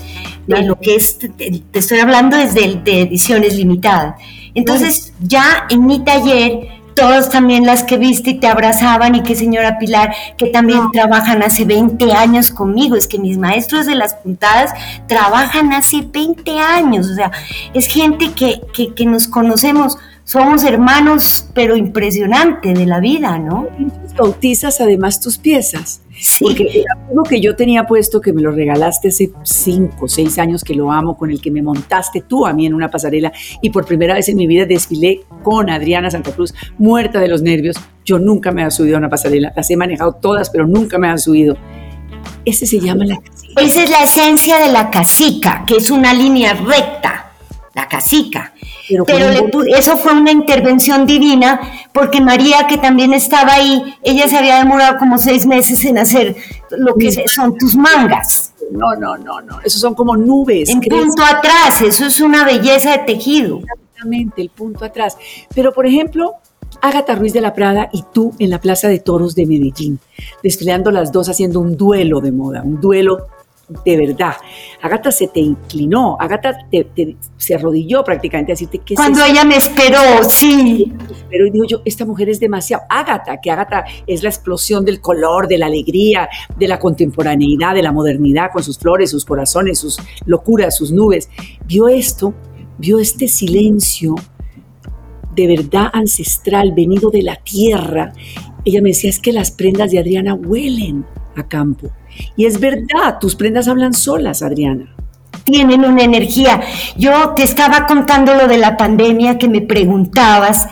de 0.46 0.62
lo 0.62 0.78
que 0.78 0.96
es, 0.96 1.18
te, 1.18 1.62
estoy 1.72 2.00
hablando 2.00 2.36
desde 2.36 2.74
de 2.76 3.02
ediciones 3.02 3.54
limitadas. 3.54 4.16
Entonces, 4.54 5.12
ya 5.20 5.66
en 5.70 5.86
mi 5.86 6.00
taller, 6.00 6.68
todos 6.94 7.30
también 7.30 7.64
las 7.64 7.84
que 7.84 7.96
viste 7.96 8.30
y 8.30 8.40
te 8.40 8.48
abrazaban 8.48 9.14
y 9.14 9.22
que 9.22 9.34
señora 9.34 9.78
Pilar, 9.78 10.14
que 10.36 10.48
también 10.48 10.90
trabajan 10.92 11.42
hace 11.42 11.64
20 11.64 12.12
años 12.12 12.50
conmigo, 12.50 12.96
es 12.96 13.06
que 13.06 13.18
mis 13.18 13.38
maestros 13.38 13.86
de 13.86 13.94
las 13.94 14.14
puntadas 14.14 14.72
trabajan 15.06 15.72
hace 15.72 16.02
20 16.02 16.58
años, 16.58 17.08
o 17.08 17.14
sea, 17.14 17.30
es 17.72 17.86
gente 17.86 18.32
que, 18.32 18.60
que, 18.74 18.92
que 18.94 19.06
nos 19.06 19.28
conocemos 19.28 19.96
somos 20.24 20.64
hermanos, 20.64 21.46
pero 21.54 21.76
impresionante 21.76 22.72
de 22.72 22.86
la 22.86 23.00
vida, 23.00 23.38
¿no? 23.38 23.68
Bautizas 24.16 24.80
además 24.80 25.20
tus 25.20 25.38
piezas. 25.38 26.02
Sí. 26.18 26.44
Porque 26.44 26.84
amigo 26.90 27.22
que 27.24 27.40
yo 27.40 27.56
tenía 27.56 27.86
puesto, 27.86 28.20
que 28.20 28.32
me 28.32 28.42
lo 28.42 28.52
regalaste 28.52 29.08
hace 29.08 29.32
cinco 29.42 30.08
seis 30.08 30.38
años, 30.38 30.62
que 30.62 30.74
lo 30.74 30.92
amo, 30.92 31.16
con 31.16 31.30
el 31.30 31.40
que 31.40 31.50
me 31.50 31.62
montaste 31.62 32.22
tú 32.22 32.46
a 32.46 32.52
mí 32.52 32.66
en 32.66 32.74
una 32.74 32.90
pasarela 32.90 33.32
y 33.60 33.70
por 33.70 33.84
primera 33.84 34.14
vez 34.14 34.28
en 34.28 34.36
mi 34.36 34.46
vida 34.46 34.64
desfilé 34.64 35.22
con 35.42 35.70
Adriana 35.70 36.10
Santa 36.10 36.32
Cruz, 36.32 36.54
muerta 36.78 37.18
de 37.18 37.28
los 37.28 37.42
nervios. 37.42 37.76
Yo 38.04 38.18
nunca 38.18 38.52
me 38.52 38.62
había 38.62 38.70
subido 38.70 38.96
a 38.96 38.98
una 38.98 39.08
pasarela. 39.08 39.52
Las 39.56 39.70
he 39.70 39.76
manejado 39.76 40.14
todas, 40.14 40.50
pero 40.50 40.66
nunca 40.66 40.98
me 40.98 41.08
han 41.08 41.18
subido. 41.18 41.56
Ese 42.44 42.66
se 42.66 42.78
llama 42.80 43.04
la 43.04 43.16
casica. 43.16 43.60
Esa 43.60 43.82
es 43.84 43.90
la 43.90 44.02
esencia 44.02 44.58
de 44.58 44.72
la 44.72 44.90
casica, 44.90 45.64
que 45.66 45.76
es 45.76 45.90
una 45.90 46.12
línea 46.12 46.54
recta, 46.54 47.32
la 47.74 47.88
casica. 47.88 48.51
Pero, 49.06 49.62
eso 49.76 49.96
fue 49.96 50.12
una 50.12 50.30
intervención 50.30 51.06
divina, 51.06 51.60
porque 51.92 52.20
María, 52.20 52.66
que 52.66 52.78
también 52.78 53.12
estaba 53.12 53.54
ahí, 53.54 53.96
ella 54.02 54.28
se 54.28 54.36
había 54.36 54.58
demorado 54.58 54.98
como 54.98 55.18
seis 55.18 55.46
meses 55.46 55.84
en 55.84 55.98
hacer 55.98 56.36
lo 56.70 56.94
que 56.94 57.10
son 57.28 57.56
tus 57.56 57.76
mangas. 57.76 58.52
No, 58.70 58.94
no, 58.94 59.16
no, 59.16 59.40
no, 59.40 59.60
esos 59.64 59.80
son 59.80 59.94
como 59.94 60.16
nubes. 60.16 60.70
En 60.70 60.80
punto 60.80 61.22
atrás, 61.22 61.82
eso 61.82 62.06
es 62.06 62.20
una 62.20 62.44
belleza 62.44 62.92
de 62.92 62.98
tejido. 62.98 63.58
Exactamente, 63.58 64.42
el 64.42 64.50
punto 64.50 64.84
atrás. 64.84 65.16
Pero, 65.54 65.72
por 65.72 65.86
ejemplo, 65.86 66.36
Ágata 66.80 67.14
Ruiz 67.14 67.32
de 67.32 67.40
la 67.40 67.54
Prada 67.54 67.88
y 67.92 68.04
tú 68.12 68.32
en 68.38 68.50
la 68.50 68.60
Plaza 68.60 68.88
de 68.88 68.98
Toros 68.98 69.34
de 69.34 69.46
Medellín, 69.46 70.00
desfilando 70.42 70.90
las 70.90 71.12
dos 71.12 71.28
haciendo 71.28 71.60
un 71.60 71.76
duelo 71.76 72.20
de 72.20 72.32
moda, 72.32 72.62
un 72.62 72.80
duelo 72.80 73.28
de 73.84 73.96
verdad. 73.96 74.34
Agata 74.80 75.12
se 75.12 75.28
te 75.28 75.40
inclinó, 75.40 76.16
Agata 76.18 76.56
se 77.36 77.54
arrodilló 77.54 78.04
prácticamente 78.04 78.52
a 78.52 78.54
decirte 78.54 78.78
que 78.78 78.94
Cuando 78.94 79.24
ella 79.24 79.44
me 79.44 79.56
esperó, 79.56 80.28
sí. 80.28 80.92
Pero 81.30 81.46
y 81.46 81.50
dijo 81.50 81.64
yo, 81.64 81.82
esta 81.84 82.04
mujer 82.04 82.28
es 82.28 82.40
demasiado. 82.40 82.84
Agata, 82.88 83.40
que 83.40 83.50
Agata 83.50 83.84
es 84.06 84.22
la 84.22 84.28
explosión 84.28 84.84
del 84.84 85.00
color, 85.00 85.48
de 85.48 85.58
la 85.58 85.66
alegría, 85.66 86.28
de 86.56 86.68
la 86.68 86.78
contemporaneidad, 86.78 87.74
de 87.74 87.82
la 87.82 87.92
modernidad, 87.92 88.50
con 88.52 88.62
sus 88.62 88.78
flores, 88.78 89.10
sus 89.10 89.24
corazones, 89.24 89.78
sus 89.78 89.98
locuras, 90.26 90.76
sus 90.76 90.92
nubes. 90.92 91.28
Vio 91.66 91.88
esto, 91.88 92.34
vio 92.78 92.98
este 92.98 93.28
silencio 93.28 94.14
de 95.34 95.46
verdad 95.46 95.88
ancestral, 95.92 96.72
venido 96.72 97.10
de 97.10 97.22
la 97.22 97.36
tierra. 97.36 98.12
Ella 98.64 98.80
me 98.82 98.90
decía, 98.90 99.10
es 99.10 99.18
que 99.18 99.32
las 99.32 99.50
prendas 99.50 99.90
de 99.90 99.98
Adriana 99.98 100.34
huelen 100.34 101.04
a 101.36 101.48
campo 101.48 101.90
y 102.36 102.46
es 102.46 102.60
verdad, 102.60 103.18
tus 103.20 103.36
prendas 103.36 103.68
hablan 103.68 103.94
solas, 103.94 104.42
Adriana. 104.42 104.94
Tienen 105.44 105.84
una 105.84 106.02
energía. 106.02 106.60
Yo 106.96 107.32
te 107.34 107.42
estaba 107.42 107.86
contando 107.86 108.34
lo 108.34 108.46
de 108.46 108.58
la 108.58 108.76
pandemia 108.76 109.38
que 109.38 109.48
me 109.48 109.60
preguntabas. 109.60 110.66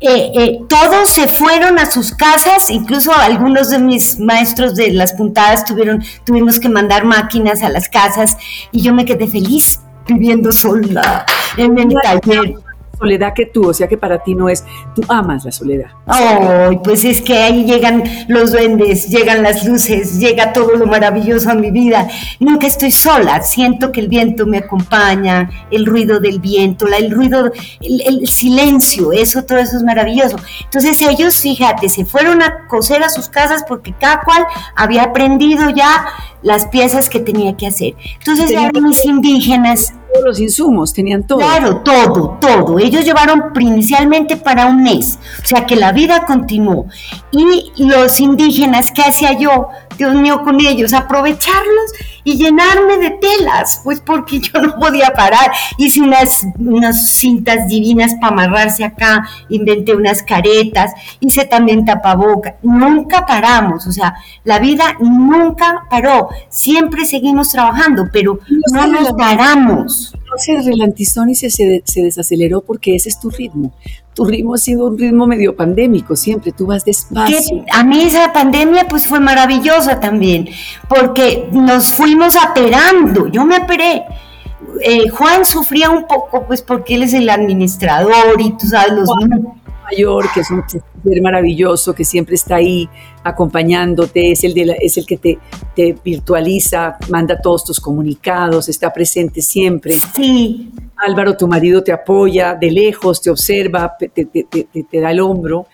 Eh, 0.00 0.32
eh, 0.34 0.58
todos 0.68 1.08
se 1.08 1.26
fueron 1.26 1.78
a 1.78 1.90
sus 1.90 2.14
casas, 2.14 2.70
incluso 2.70 3.12
algunos 3.12 3.70
de 3.70 3.80
mis 3.80 4.18
maestros 4.18 4.76
de 4.76 4.92
las 4.92 5.12
puntadas 5.12 5.64
tuvieron, 5.64 6.04
tuvimos 6.24 6.60
que 6.60 6.68
mandar 6.68 7.04
máquinas 7.04 7.62
a 7.64 7.68
las 7.68 7.88
casas 7.88 8.36
y 8.70 8.80
yo 8.80 8.94
me 8.94 9.04
quedé 9.04 9.26
feliz 9.26 9.80
viviendo 10.06 10.52
sola 10.52 11.26
en 11.56 11.78
el 11.78 11.94
taller. 12.02 12.54
Soledad 12.98 13.32
que 13.34 13.46
tú, 13.46 13.68
o 13.68 13.74
sea 13.74 13.88
que 13.88 13.96
para 13.96 14.22
ti 14.22 14.34
no 14.34 14.48
es, 14.48 14.64
tú 14.94 15.02
amas 15.08 15.44
la 15.44 15.52
soledad. 15.52 15.90
Ay, 16.06 16.80
pues 16.82 17.04
es 17.04 17.22
que 17.22 17.36
ahí 17.38 17.64
llegan 17.64 18.02
los 18.28 18.52
duendes, 18.52 19.08
llegan 19.08 19.42
las 19.42 19.64
luces, 19.64 20.18
llega 20.18 20.52
todo 20.52 20.76
lo 20.76 20.86
maravilloso 20.86 21.50
a 21.50 21.54
mi 21.54 21.70
vida. 21.70 22.08
Nunca 22.40 22.66
estoy 22.66 22.90
sola, 22.90 23.42
siento 23.42 23.92
que 23.92 24.00
el 24.00 24.08
viento 24.08 24.46
me 24.46 24.58
acompaña, 24.58 25.50
el 25.70 25.86
ruido 25.86 26.20
del 26.20 26.40
viento, 26.40 26.86
el 26.86 27.10
ruido, 27.10 27.52
el, 27.80 28.02
el 28.06 28.28
silencio, 28.28 29.12
eso, 29.12 29.44
todo 29.44 29.58
eso 29.58 29.76
es 29.76 29.82
maravilloso. 29.82 30.36
Entonces 30.64 31.00
ellos, 31.02 31.40
fíjate, 31.40 31.88
se 31.88 32.04
fueron 32.04 32.42
a 32.42 32.66
coser 32.66 33.02
a 33.02 33.08
sus 33.08 33.28
casas 33.28 33.64
porque 33.68 33.92
cada 33.92 34.22
cual 34.22 34.46
había 34.74 35.04
aprendido 35.04 35.70
ya 35.70 36.06
las 36.42 36.66
piezas 36.68 37.08
que 37.08 37.20
tenía 37.20 37.56
que 37.56 37.66
hacer. 37.66 37.94
Entonces 38.18 38.50
ya 38.50 38.70
mis 38.80 39.04
indígenas 39.04 39.94
todos 40.12 40.24
los 40.24 40.40
insumos, 40.40 40.92
tenían 40.92 41.26
todo. 41.26 41.38
Claro, 41.38 41.82
todo, 41.82 42.38
todo. 42.40 42.78
Ellos 42.78 43.04
llevaron 43.04 43.44
inicialmente 43.58 44.36
para 44.36 44.66
un 44.66 44.82
mes, 44.82 45.18
o 45.42 45.46
sea 45.46 45.66
que 45.66 45.76
la 45.76 45.92
vida 45.92 46.24
continuó. 46.26 46.86
Y 47.30 47.72
los 47.84 48.20
indígenas, 48.20 48.90
¿qué 48.90 49.02
hacía 49.02 49.38
yo? 49.38 49.68
Dios 49.96 50.14
mío, 50.14 50.42
con 50.44 50.60
ellos, 50.60 50.92
aprovecharlos 50.92 51.92
y 52.28 52.36
llenarme 52.36 52.98
de 52.98 53.10
telas, 53.12 53.80
pues 53.82 54.02
porque 54.02 54.38
yo 54.40 54.60
no 54.60 54.78
podía 54.78 55.10
parar. 55.14 55.50
Hice 55.78 56.02
unas, 56.02 56.46
unas 56.58 57.08
cintas 57.08 57.66
divinas 57.68 58.14
para 58.20 58.34
amarrarse 58.34 58.84
acá, 58.84 59.26
inventé 59.48 59.94
unas 59.94 60.22
caretas, 60.22 60.92
hice 61.20 61.46
también 61.46 61.86
tapaboca. 61.86 62.56
Nunca 62.62 63.24
paramos, 63.24 63.86
o 63.86 63.92
sea, 63.92 64.14
la 64.44 64.58
vida 64.58 64.96
nunca 65.00 65.86
paró. 65.88 66.28
Siempre 66.50 67.06
seguimos 67.06 67.50
trabajando, 67.50 68.08
pero 68.12 68.40
no 68.72 68.86
nos 68.86 69.12
paramos 69.14 70.12
se 70.36 70.60
relantizó 70.60 71.24
ni 71.24 71.34
se, 71.34 71.50
se, 71.50 71.82
desaceleró 72.02 72.60
porque 72.60 72.94
ese 72.94 73.08
es 73.08 73.18
tu 73.18 73.30
ritmo. 73.30 73.72
Tu 74.14 74.24
ritmo 74.24 74.54
ha 74.54 74.58
sido 74.58 74.86
un 74.86 74.98
ritmo 74.98 75.26
medio 75.26 75.56
pandémico, 75.56 76.16
siempre 76.16 76.52
tú 76.52 76.66
vas 76.66 76.84
despacio. 76.84 77.64
a 77.72 77.84
mí 77.84 78.02
esa 78.02 78.32
pandemia 78.32 78.86
pues 78.88 79.06
fue 79.06 79.20
maravillosa 79.20 80.00
también, 80.00 80.48
porque 80.88 81.48
nos 81.52 81.88
fuimos 81.88 82.34
aperando, 82.36 83.28
yo 83.28 83.44
me 83.44 83.56
aperé. 83.56 84.04
Eh, 84.82 85.08
Juan 85.08 85.44
sufría 85.44 85.90
un 85.90 86.06
poco 86.06 86.46
pues 86.46 86.62
porque 86.62 86.96
él 86.96 87.04
es 87.04 87.14
el 87.14 87.28
administrador 87.30 88.40
y 88.40 88.50
tú 88.56 88.66
sabes 88.66 88.92
los 88.92 89.08
mayor, 89.90 90.26
que 90.32 90.40
es 90.40 90.50
un 90.50 90.62
ser 90.68 91.22
maravilloso, 91.22 91.94
que 91.94 92.04
siempre 92.04 92.34
está 92.34 92.56
ahí 92.56 92.88
acompañándote, 93.22 94.32
es 94.32 94.44
el, 94.44 94.54
de 94.54 94.76
es 94.80 94.96
el 94.96 95.06
que 95.06 95.16
te, 95.16 95.38
te, 95.74 95.96
virtualiza, 96.04 96.96
manda 97.08 97.40
todos 97.40 97.64
tus 97.64 97.80
comunicados, 97.80 98.68
está 98.68 98.92
presente 98.92 99.42
siempre. 99.42 99.94
Sí. 100.14 100.70
Álvaro, 100.96 101.36
tu 101.36 101.46
marido 101.46 101.82
te 101.82 101.92
apoya 101.92 102.54
de 102.54 102.70
lejos, 102.70 103.20
te 103.20 103.30
observa, 103.30 103.96
te, 103.98 104.08
te, 104.08 104.24
te 104.44 105.00
da 105.00 105.10
el 105.10 105.20
hombro. 105.20 105.66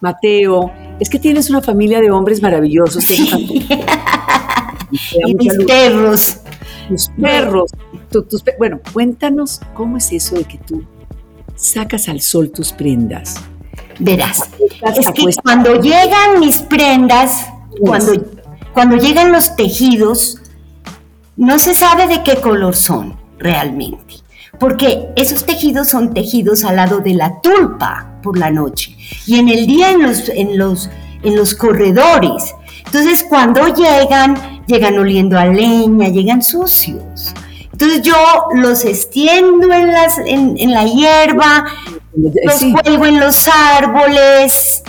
Mateo, 0.00 0.72
es 0.98 1.08
que 1.08 1.18
tienes 1.18 1.48
una 1.48 1.62
familia 1.62 2.00
de 2.00 2.10
hombres 2.10 2.42
maravillosos. 2.42 3.04
Sí. 3.04 3.68
y 5.26 5.34
mis 5.34 5.64
perros. 5.64 6.38
Tus 6.88 7.08
perros. 7.10 7.70
bueno, 8.58 8.80
cuéntanos 8.92 9.60
cómo 9.74 9.96
es 9.96 10.12
eso 10.12 10.34
de 10.34 10.44
que 10.44 10.58
tú 10.58 10.84
sacas 11.54 12.08
al 12.08 12.20
sol 12.20 12.50
tus 12.50 12.72
prendas 12.72 13.36
Verás, 13.98 14.48
es 14.96 15.10
que 15.10 15.24
cuando 15.42 15.80
llegan 15.80 16.40
mis 16.40 16.58
prendas, 16.58 17.46
cuando, 17.80 18.12
cuando 18.72 18.96
llegan 18.96 19.32
los 19.32 19.54
tejidos, 19.56 20.38
no 21.36 21.58
se 21.58 21.74
sabe 21.74 22.06
de 22.06 22.22
qué 22.22 22.36
color 22.36 22.76
son 22.76 23.16
realmente, 23.38 24.14
porque 24.58 25.08
esos 25.16 25.44
tejidos 25.44 25.88
son 25.88 26.14
tejidos 26.14 26.64
al 26.64 26.76
lado 26.76 27.00
de 27.00 27.14
la 27.14 27.40
tulpa 27.40 28.20
por 28.22 28.38
la 28.38 28.50
noche 28.50 28.96
y 29.26 29.38
en 29.38 29.48
el 29.48 29.66
día 29.66 29.90
en 29.90 30.02
los, 30.02 30.28
en 30.28 30.58
los, 30.58 30.90
en 31.22 31.36
los 31.36 31.54
corredores. 31.54 32.54
Entonces 32.84 33.24
cuando 33.28 33.66
llegan, 33.68 34.62
llegan 34.66 34.98
oliendo 34.98 35.38
a 35.38 35.46
leña, 35.46 36.08
llegan 36.08 36.42
sucios. 36.42 37.34
Entonces 37.72 38.02
yo 38.02 38.14
los 38.54 38.84
extiendo 38.84 39.72
en, 39.72 39.92
las, 39.92 40.18
en, 40.18 40.56
en 40.58 40.72
la 40.72 40.84
hierba, 40.84 41.64
los 42.14 42.82
cuelgo 42.82 43.06
en 43.06 43.20
los 43.20 43.48
árboles 43.48 44.82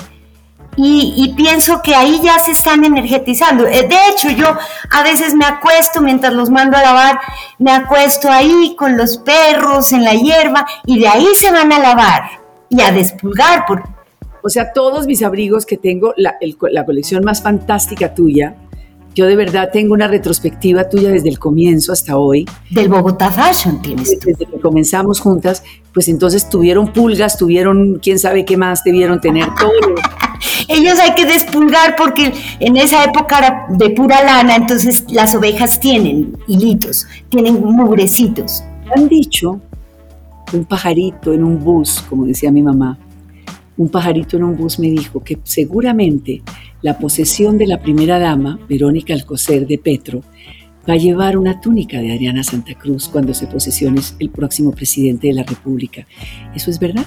y, 0.76 1.34
pienso 1.38 1.82
que 1.82 1.94
ahí 1.94 2.20
ya 2.24 2.40
se 2.40 2.52
están 2.52 2.84
energetizando. 2.84 3.68
Eh, 3.68 3.88
de 3.88 3.98
hecho, 4.10 4.30
yo 4.32 4.58
a 4.90 5.04
veces 5.04 5.36
me 5.36 5.46
acuesto 5.46 6.02
mientras 6.02 6.34
los 6.34 6.50
mando 6.50 6.78
a 6.78 6.82
lavar, 6.82 7.20
me 7.60 7.72
acuesto 7.72 8.32
ahí 8.32 8.76
con 8.78 8.98
los 8.98 9.18
perros 9.18 9.92
en 9.92 10.04
la 10.04 10.14
hierba 10.14 10.66
y 10.86 11.00
de 11.00 11.08
ahí 11.08 11.28
se 11.36 11.52
van 11.52 11.72
a 11.72 11.80
lavar 11.80 12.24
y 12.70 12.82
a 12.82 12.92
despulgar. 12.92 13.66
O 14.42 14.50
sea, 14.50 14.74
todos 14.74 15.06
mis 15.06 15.22
abrigos 15.22 15.66
que 15.66 15.78
tengo, 15.78 16.14
la, 16.18 16.36
la 16.72 16.86
colección 16.86 17.24
más 17.24 17.42
fantástica 17.42 18.14
tuya, 18.14 18.56
yo 19.16 19.28
de 19.28 19.36
verdad 19.36 19.70
tengo 19.72 19.94
una 19.94 20.08
retrospectiva 20.08 20.90
tuya 20.90 21.12
desde 21.12 21.30
el 21.30 21.40
comienzo 21.40 21.92
hasta 21.92 22.18
hoy. 22.18 22.46
Del 22.70 22.90
Bogotá 22.90 23.30
Fashion 23.30 23.82
tienes 23.82 24.20
tú. 24.20 24.30
Desde 24.30 24.46
que 24.46 24.60
comenzamos 24.60 25.20
juntas, 25.20 25.64
pues 25.94 26.08
entonces 26.08 26.50
tuvieron 26.50 26.92
pulgas, 26.92 27.38
tuvieron 27.38 28.00
quién 28.02 28.18
sabe 28.18 28.46
qué 28.46 28.58
más 28.58 28.84
debieron 28.84 29.22
tener 29.22 29.46
todo. 29.60 29.72
Ellos 30.68 30.98
hay 31.00 31.14
que 31.14 31.26
despulgar 31.26 31.96
porque 31.96 32.34
en 32.60 32.78
esa 32.78 33.04
época 33.04 33.38
era 33.38 33.66
de 33.70 33.90
pura 33.92 34.24
lana, 34.24 34.56
entonces 34.56 35.06
las 35.10 35.36
ovejas 35.36 35.80
tienen 35.80 36.38
hilitos, 36.48 37.06
tienen 37.30 37.62
mugrecitos. 37.62 38.64
Han 38.96 39.08
dicho 39.08 39.62
un 40.52 40.66
pajarito 40.66 41.34
en 41.34 41.44
un 41.44 41.64
bus, 41.64 42.04
como 42.10 42.26
decía 42.26 42.52
mi 42.52 42.62
mamá, 42.62 42.98
un 43.78 43.90
pajarito 43.90 44.38
en 44.38 44.44
un 44.44 44.56
bus 44.56 44.80
me 44.80 44.90
dijo 44.90 45.24
que 45.24 45.40
seguramente 45.44 46.42
la 46.84 47.00
posesión 47.00 47.58
de 47.58 47.66
la 47.66 47.82
primera 47.82 48.20
dama, 48.20 48.60
Verónica 48.70 49.14
Alcocer 49.14 49.66
de 49.66 49.80
Petro, 49.80 50.22
va 50.88 50.94
a 50.94 50.98
llevar 50.98 51.38
una 51.38 51.62
túnica 51.62 52.00
de 52.00 52.12
Adriana 52.12 52.44
Santa 52.44 52.76
Cruz 52.76 53.08
cuando 53.08 53.34
se 53.34 53.48
posesione 53.48 54.02
el 54.20 54.30
próximo 54.30 54.72
presidente 54.72 55.28
de 55.28 55.34
la 55.34 55.44
República. 55.44 56.06
¿Eso 56.54 56.70
es 56.70 56.80
verdad? 56.80 57.06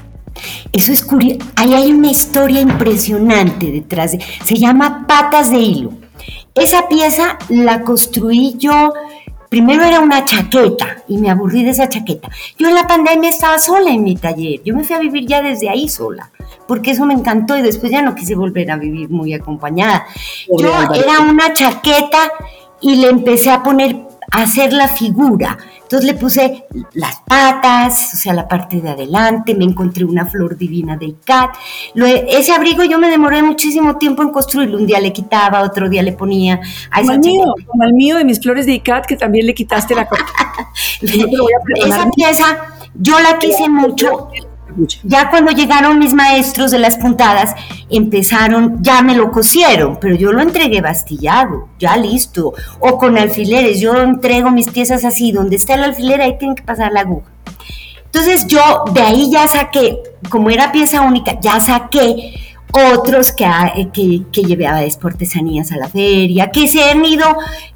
Eso 0.73 0.93
es 0.93 1.05
curioso. 1.05 1.41
Ahí 1.57 1.75
hay 1.75 1.93
una 1.93 2.11
historia 2.11 2.61
impresionante 2.61 3.71
detrás. 3.71 4.13
De, 4.13 4.21
se 4.45 4.57
llama 4.57 5.07
Patas 5.07 5.51
de 5.51 5.59
Hilo. 5.59 5.93
Esa 6.55 6.89
pieza 6.89 7.39
la 7.51 7.83
construí 7.83 8.57
yo. 8.59 8.95
Primero 9.49 9.85
era 9.85 10.01
una 10.01 10.25
chaqueta 10.25 11.03
y 11.09 11.19
me 11.19 11.31
aburrí 11.31 11.63
de 11.63 11.71
esa 11.71 11.89
chaqueta. 11.89 12.29
Yo 12.59 12.69
en 12.69 12.75
la 12.75 12.87
pandemia 12.87 13.31
estaba 13.31 13.59
sola 13.59 13.91
en 13.91 14.03
mi 14.03 14.17
taller. 14.17 14.63
Yo 14.65 14.75
me 14.75 14.85
fui 14.85 14.97
a 14.97 14.99
vivir 14.99 15.27
ya 15.27 15.43
desde 15.43 15.69
ahí 15.69 15.89
sola 15.89 16.31
porque 16.67 16.93
eso 16.93 17.07
me 17.07 17.15
encantó 17.15 17.57
y 17.57 17.63
después 17.63 17.93
ya 17.93 18.03
no 18.03 18.15
quise 18.15 18.35
volver 18.35 18.71
a 18.71 18.77
vivir 18.77 19.11
muy 19.11 19.33
acompañada. 19.33 20.07
Yo 20.49 20.69
era 20.95 21.21
una 21.21 21.53
chaqueta 21.53 22.31
y 22.81 22.97
le 22.97 23.09
empecé 23.09 23.51
a 23.51 23.63
poner, 23.63 23.97
a 24.31 24.43
hacer 24.43 24.73
la 24.73 24.89
figura. 24.89 25.57
Entonces 25.87 26.11
le 26.11 26.19
puse 26.19 26.65
las 26.95 27.21
patas, 27.21 28.13
o 28.13 28.17
sea, 28.17 28.33
la 28.35 28.49
parte 28.49 28.81
de 28.81 28.89
adelante, 28.89 29.55
me 29.55 29.63
encontré 29.63 30.05
una 30.05 30.27
flor 30.27 30.57
divina 30.57 30.97
de 30.97 31.15
cat. 31.25 31.55
ese 31.95 32.53
abrigo 32.53 32.83
yo 32.83 32.99
me 32.99 33.09
demoré 33.09 33.41
muchísimo 33.41 33.97
tiempo 33.97 34.23
en 34.23 34.31
construirlo. 34.31 34.79
Un 34.79 34.87
día 34.87 34.99
le 34.99 35.13
quitaba, 35.13 35.63
otro 35.63 35.89
día 35.89 36.03
le 36.03 36.11
ponía. 36.11 36.61
A 36.91 37.03
como, 37.03 37.13
el 37.13 37.21
mío, 37.21 37.55
como 37.67 37.85
el 37.85 37.95
mío 37.95 38.17
de 38.17 38.25
mis 38.25 38.41
flores 38.41 38.67
de 38.67 38.73
icat, 38.73 39.07
que 39.07 39.17
también 39.17 39.47
le 39.47 39.55
quitaste 39.55 39.95
la 39.95 40.09
Esa 41.03 42.11
pieza 42.11 42.59
yo 42.99 43.21
la 43.21 43.39
quise 43.39 43.69
mucho 43.69 44.31
ya 45.05 45.31
cuando 45.31 45.53
llegaron 45.53 45.99
mis 45.99 46.15
maestros 46.15 46.71
de 46.71 46.79
las 46.79 46.97
puntadas, 46.97 47.55
empezaron, 47.91 48.83
ya 48.83 49.03
me 49.03 49.17
lo 49.17 49.31
cosieron, 49.31 49.99
pero 50.01 50.15
yo 50.15 50.33
lo 50.33 50.43
entregué 50.43 50.81
bastillado, 50.81 51.69
ya 51.79 51.97
listo, 51.97 52.53
o 52.81 52.99
con 52.99 53.19
alfileres, 53.19 53.81
yo 53.81 53.97
entrego 53.97 54.51
mis 54.51 54.69
piezas 54.69 55.05
así, 55.05 55.33
donde 55.33 55.57
está 55.57 55.75
el 55.75 55.85
alfiler 55.85 56.21
ahí 56.21 56.39
tiene 56.39 56.55
que 56.55 56.63
pasar 56.63 56.93
la 56.93 57.01
aguja. 57.01 57.31
Entonces 58.05 58.47
yo 58.47 58.85
de 58.93 59.03
ahí 59.03 59.31
ya 59.31 59.47
saqué, 59.47 59.99
como 60.31 60.51
era 60.51 60.73
pieza 60.73 61.03
única, 61.03 61.39
ya 61.41 61.61
saqué 61.61 62.35
otros 62.77 63.33
que, 63.33 63.47
que, 63.93 64.23
que 64.33 64.43
llevaba 64.43 64.81
artesanías 65.05 65.73
a 65.73 65.77
la 65.77 65.89
feria, 65.89 66.51
que 66.51 66.69
se 66.69 66.83
han 66.85 67.05
ido 67.05 67.25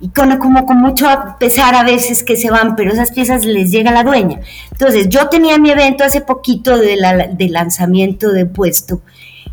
y 0.00 0.08
con, 0.08 0.36
como 0.38 0.66
con 0.66 0.78
mucho 0.78 1.06
pesar 1.38 1.74
a 1.74 1.82
veces 1.82 2.22
que 2.22 2.36
se 2.36 2.50
van, 2.50 2.76
pero 2.76 2.92
esas 2.92 3.12
piezas 3.12 3.44
les 3.44 3.70
llega 3.70 3.90
a 3.90 3.94
la 3.94 4.04
dueña. 4.04 4.40
Entonces, 4.72 5.08
yo 5.08 5.28
tenía 5.28 5.58
mi 5.58 5.70
evento 5.70 6.04
hace 6.04 6.20
poquito 6.20 6.78
de, 6.78 6.98
de 7.32 7.48
lanzamiento 7.48 8.30
de 8.30 8.46
puesto 8.46 9.00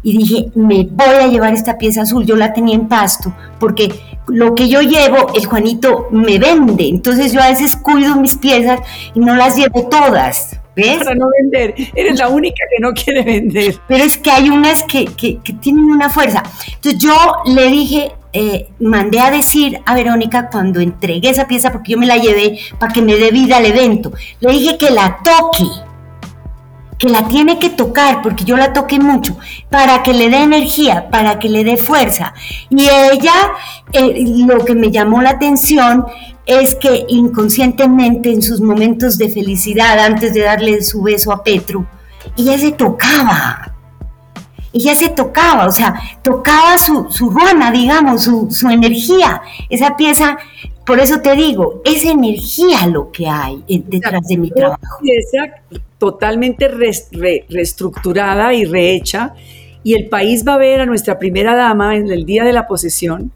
y 0.03 0.17
dije, 0.17 0.51
me 0.55 0.88
voy 0.89 1.15
a 1.21 1.27
llevar 1.27 1.53
esta 1.53 1.77
pieza 1.77 2.03
azul, 2.03 2.25
yo 2.25 2.36
la 2.36 2.53
tenía 2.53 2.75
en 2.75 2.88
pasto, 2.88 3.33
porque 3.60 3.93
lo 4.27 4.55
que 4.55 4.69
yo 4.69 4.81
llevo, 4.81 5.33
el 5.36 5.45
Juanito 5.45 6.07
me 6.12 6.38
vende, 6.39 6.88
entonces 6.88 7.33
yo 7.33 7.41
a 7.41 7.49
veces 7.49 7.75
cuido 7.75 8.15
mis 8.15 8.36
piezas 8.36 8.79
y 9.13 9.19
no 9.19 9.36
las 9.36 9.57
llevo 9.57 9.88
todas. 9.89 10.60
Para 10.77 11.15
no 11.15 11.27
vender. 11.41 11.73
Eres 11.95 12.19
la 12.19 12.27
única 12.27 12.63
que 12.75 12.81
no 12.81 12.93
quiere 12.93 13.23
vender. 13.23 13.75
Pero 13.87 14.03
es 14.03 14.17
que 14.17 14.29
hay 14.29 14.49
unas 14.49 14.83
que, 14.83 15.05
que, 15.05 15.39
tienen 15.61 15.85
una 15.85 16.09
fuerza. 16.09 16.43
Entonces 16.75 17.01
yo 17.01 17.15
le 17.45 17.67
dije, 17.67 18.11
eh, 18.33 18.67
mandé 18.79 19.19
a 19.19 19.31
decir 19.31 19.81
a 19.85 19.95
Verónica 19.95 20.49
cuando 20.49 20.79
entregué 20.79 21.29
esa 21.29 21.47
pieza, 21.47 21.71
porque 21.71 21.93
yo 21.93 21.97
me 21.97 22.05
la 22.05 22.17
llevé 22.17 22.59
para 22.77 22.93
que 22.93 23.01
me 23.01 23.15
dé 23.15 23.31
vida 23.31 23.57
al 23.57 23.65
evento, 23.65 24.11
le 24.39 24.51
dije 24.51 24.77
que 24.77 24.91
la 24.91 25.17
toque, 25.23 25.65
que 26.99 27.09
la 27.09 27.27
tiene 27.27 27.57
que 27.57 27.69
tocar, 27.69 28.21
porque 28.21 28.43
yo 28.43 28.57
la 28.57 28.73
toqué 28.73 28.99
mucho, 28.99 29.37
para 29.69 30.03
que 30.03 30.13
le 30.13 30.29
dé 30.29 30.43
energía, 30.43 31.09
para 31.09 31.39
que 31.39 31.49
le 31.49 31.63
dé 31.63 31.77
fuerza. 31.77 32.33
Y 32.69 32.83
ella, 32.83 33.33
eh, 33.93 34.23
lo 34.47 34.63
que 34.63 34.75
me 34.75 34.91
llamó 34.91 35.21
la 35.21 35.31
atención 35.31 36.05
es 36.47 36.75
que 36.75 37.05
inconscientemente 37.10 38.31
en 38.31 38.41
sus 38.41 38.62
momentos 38.62 39.17
de 39.17 39.29
felicidad, 39.29 39.99
antes 39.99 40.33
de 40.33 40.41
darle 40.41 40.81
su 40.81 41.01
beso 41.01 41.31
a 41.31 41.43
Petro, 41.43 41.86
ella 42.38 42.57
se 42.57 42.71
tocaba. 42.71 43.73
Ella 44.73 44.95
se 44.95 45.10
tocaba, 45.10 45.65
o 45.65 45.71
sea, 45.71 45.95
tocaba 46.23 46.77
su, 46.77 47.07
su 47.10 47.29
ruana, 47.29 47.71
digamos, 47.71 48.23
su, 48.23 48.47
su 48.51 48.69
energía. 48.69 49.41
Esa 49.69 49.95
pieza 49.97 50.38
por 50.88 51.01
eso 51.01 51.19
te 51.19 51.36
digo, 51.36 51.81
es 51.83 52.05
energía 52.05 52.88
lo 52.88 53.12
que 53.12 53.27
hay 53.27 53.62
detrás 53.67 54.25
de 54.25 54.38
mi 54.38 54.49
trabajo. 54.49 54.99
Pieza 55.01 55.55
totalmente 55.97 56.69
reestructurada 56.69 58.53
y 58.53 58.63
rehecha. 58.63 59.33
Y 59.83 59.95
el 59.95 60.07
país 60.07 60.47
va 60.47 60.53
a 60.53 60.57
ver 60.57 60.79
a 60.79 60.86
nuestra 60.86 61.19
primera 61.19 61.55
dama 61.55 61.97
en 61.97 62.10
el 62.10 62.25
día 62.25 62.45
de 62.45 62.53
la 62.53 62.67
posesión 62.67 63.33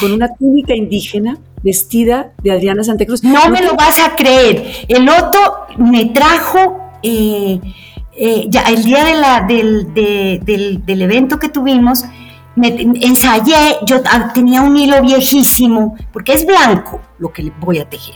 con 0.00 0.12
una 0.12 0.34
túnica 0.36 0.74
indígena 0.74 1.38
vestida 1.62 2.32
de 2.42 2.52
Adriana 2.52 2.84
Santa 2.84 3.06
Cruz. 3.06 3.22
No 3.22 3.48
me 3.48 3.62
lo 3.62 3.74
vas 3.74 3.98
a 3.98 4.14
creer. 4.14 4.86
El 4.88 5.08
otro 5.08 5.66
me 5.78 6.06
trajo 6.06 6.80
eh, 7.02 7.60
eh, 8.16 8.46
ya 8.48 8.62
el 8.62 8.84
día 8.84 9.04
de 9.04 9.14
la, 9.14 9.40
del, 9.42 9.94
del, 9.94 10.84
del 10.84 11.02
evento 11.02 11.38
que 11.38 11.48
tuvimos 11.48 12.04
me 12.54 12.68
ensayé, 12.68 13.78
yo 13.86 14.02
tenía 14.34 14.60
un 14.62 14.76
hilo 14.76 15.00
viejísimo, 15.00 15.96
porque 16.12 16.34
es 16.34 16.46
blanco 16.46 17.00
lo 17.18 17.32
que 17.32 17.44
le 17.44 17.52
voy 17.58 17.78
a 17.78 17.88
tejer. 17.88 18.14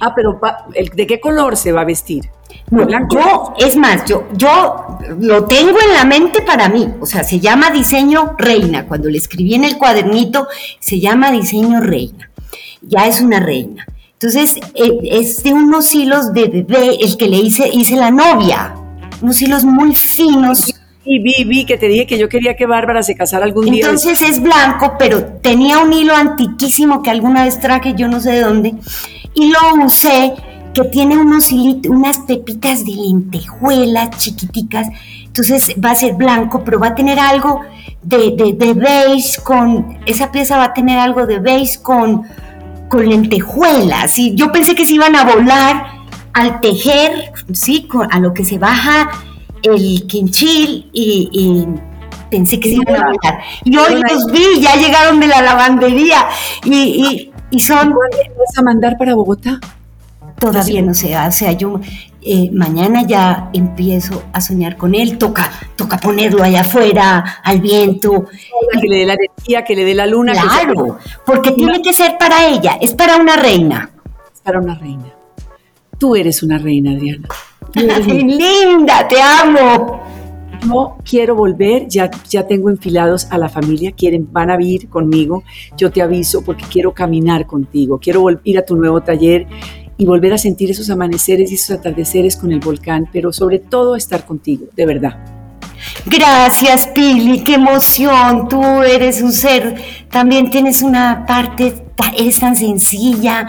Ah, 0.00 0.12
pero 0.14 0.40
¿de 0.94 1.06
qué 1.06 1.20
color 1.20 1.56
se 1.56 1.70
va 1.70 1.82
a 1.82 1.84
vestir? 1.84 2.28
No, 2.70 2.84
blanco. 2.84 3.14
Yo, 3.14 3.54
es 3.58 3.76
más, 3.76 4.04
yo, 4.04 4.26
yo 4.32 4.98
lo 5.20 5.44
tengo 5.44 5.78
en 5.80 5.94
la 5.94 6.04
mente 6.04 6.42
para 6.42 6.68
mí, 6.68 6.88
o 7.00 7.06
sea, 7.06 7.22
se 7.22 7.38
llama 7.38 7.70
diseño 7.70 8.34
reina. 8.36 8.86
Cuando 8.86 9.08
le 9.08 9.18
escribí 9.18 9.54
en 9.54 9.64
el 9.64 9.78
cuadernito, 9.78 10.48
se 10.80 10.98
llama 10.98 11.30
diseño 11.30 11.80
reina. 11.80 12.31
Ya 12.82 13.06
es 13.06 13.20
una 13.20 13.40
reina. 13.40 13.86
Entonces, 14.14 14.56
eh, 14.74 14.98
es 15.02 15.42
de 15.42 15.52
unos 15.52 15.94
hilos 15.94 16.32
de 16.32 16.48
bebé, 16.48 16.96
el 17.00 17.16
que 17.16 17.28
le 17.28 17.38
hice, 17.38 17.68
hice 17.72 17.96
la 17.96 18.10
novia. 18.10 18.74
Unos 19.20 19.40
hilos 19.40 19.64
muy 19.64 19.94
finos 19.94 20.72
y 21.04 21.18
vi, 21.18 21.44
vi 21.44 21.64
que 21.66 21.76
te 21.76 21.88
dije 21.88 22.06
que 22.06 22.18
yo 22.18 22.28
quería 22.28 22.54
que 22.56 22.66
Bárbara 22.66 23.02
se 23.02 23.16
casara 23.16 23.44
algún 23.44 23.66
día. 23.66 23.84
Entonces 23.84 24.22
es 24.22 24.40
blanco, 24.40 24.94
pero 24.98 25.24
tenía 25.42 25.78
un 25.78 25.92
hilo 25.92 26.14
antiquísimo 26.14 27.02
que 27.02 27.10
alguna 27.10 27.44
vez 27.44 27.58
traje, 27.58 27.94
yo 27.96 28.06
no 28.06 28.20
sé 28.20 28.32
de 28.32 28.40
dónde, 28.42 28.74
y 29.34 29.50
lo 29.50 29.84
usé, 29.84 30.34
que 30.72 30.84
tiene 30.84 31.18
unos 31.18 31.50
unas 31.52 32.18
pepitas 32.20 32.84
de 32.84 32.92
lentejuelas 32.92 34.10
chiquiticas. 34.18 34.88
Entonces 35.24 35.74
va 35.82 35.90
a 35.90 35.94
ser 35.96 36.14
blanco, 36.14 36.62
pero 36.64 36.78
va 36.78 36.88
a 36.88 36.94
tener 36.94 37.18
algo 37.18 37.60
de, 38.02 38.54
de, 38.56 38.74
beige 38.74 39.40
con, 39.42 39.98
esa 40.06 40.30
pieza 40.30 40.56
va 40.56 40.64
a 40.64 40.74
tener 40.74 40.98
algo 40.98 41.26
de 41.26 41.38
beige 41.38 41.80
con, 41.82 42.22
con 42.92 43.08
lentejuelas. 43.08 44.18
Y 44.18 44.34
yo 44.34 44.52
pensé 44.52 44.74
que 44.74 44.86
se 44.86 44.92
iban 44.92 45.16
a 45.16 45.24
volar 45.24 45.86
al 46.34 46.60
tejer, 46.60 47.32
¿sí? 47.54 47.88
a 48.10 48.20
lo 48.20 48.34
que 48.34 48.44
se 48.44 48.58
baja 48.58 49.08
el 49.62 50.06
quinchil 50.06 50.90
y, 50.92 51.66
pensé 52.30 52.60
que 52.60 52.68
se 52.68 52.74
iban 52.74 52.96
a 52.96 53.06
volar. 53.06 53.42
Y 53.64 53.78
hoy 53.78 53.94
los 53.94 54.26
vi, 54.30 54.60
ya 54.60 54.76
llegaron 54.76 55.20
de 55.20 55.26
la 55.26 55.40
lavandería 55.40 56.28
y, 56.64 57.30
y, 57.50 57.60
son... 57.60 57.94
¿Vas 57.94 58.58
a 58.58 58.62
mandar 58.62 58.98
para 58.98 59.14
Bogotá? 59.14 59.58
Todavía 60.38 60.82
no 60.82 60.92
sé, 60.92 61.16
o 61.16 61.32
sea, 61.32 61.52
yo 61.52 61.80
eh, 62.24 62.50
mañana 62.52 63.04
ya 63.06 63.50
empiezo 63.52 64.22
a 64.32 64.40
soñar 64.40 64.76
con 64.76 64.94
él, 64.94 65.18
toca, 65.18 65.50
toca 65.74 65.98
ponerlo 65.98 66.42
allá 66.42 66.60
afuera, 66.60 67.40
al 67.42 67.60
viento. 67.60 68.26
Que 68.80 68.88
le 68.88 68.98
dé 68.98 69.06
la 69.06 69.14
energía, 69.14 69.64
que 69.64 69.74
le 69.74 69.84
dé 69.84 69.94
la 69.94 70.06
luna. 70.06 70.32
Claro, 70.32 70.98
porque 71.26 71.50
tiene 71.50 71.82
que 71.82 71.92
ser 71.92 72.16
para 72.18 72.46
ella, 72.46 72.78
es 72.80 72.94
para 72.94 73.16
una 73.16 73.36
reina. 73.36 73.90
Es 74.32 74.40
para 74.40 74.60
una 74.60 74.76
reina. 74.76 75.12
Tú 75.98 76.14
eres 76.14 76.42
una 76.42 76.58
reina, 76.58 76.92
Adriana. 76.92 77.28
linda, 77.74 79.08
te 79.08 79.20
amo. 79.20 80.00
No 80.66 80.98
quiero 81.04 81.34
volver, 81.34 81.88
ya, 81.88 82.08
ya 82.28 82.46
tengo 82.46 82.70
enfilados 82.70 83.26
a 83.30 83.38
la 83.38 83.48
familia, 83.48 83.90
quieren, 83.90 84.28
van 84.30 84.48
a 84.48 84.56
vivir 84.56 84.88
conmigo. 84.88 85.42
Yo 85.76 85.90
te 85.90 86.02
aviso 86.02 86.44
porque 86.44 86.64
quiero 86.70 86.92
caminar 86.92 87.46
contigo, 87.46 87.98
quiero 87.98 88.24
ir 88.44 88.58
a 88.58 88.64
tu 88.64 88.76
nuevo 88.76 89.00
taller 89.00 89.48
y 89.96 90.04
volver 90.04 90.32
a 90.32 90.38
sentir 90.38 90.70
esos 90.70 90.90
amaneceres 90.90 91.50
y 91.50 91.54
esos 91.54 91.78
atardeceres 91.78 92.36
con 92.36 92.52
el 92.52 92.60
volcán, 92.60 93.08
pero 93.12 93.32
sobre 93.32 93.58
todo 93.58 93.96
estar 93.96 94.24
contigo, 94.24 94.66
de 94.74 94.86
verdad. 94.86 95.18
Gracias, 96.06 96.86
Pili, 96.88 97.42
qué 97.44 97.54
emoción. 97.54 98.48
Tú 98.48 98.62
eres 98.82 99.20
un 99.20 99.32
ser, 99.32 99.76
también 100.10 100.50
tienes 100.50 100.82
una 100.82 101.26
parte, 101.26 101.74
eres 102.16 102.38
tan 102.38 102.56
sencilla, 102.56 103.48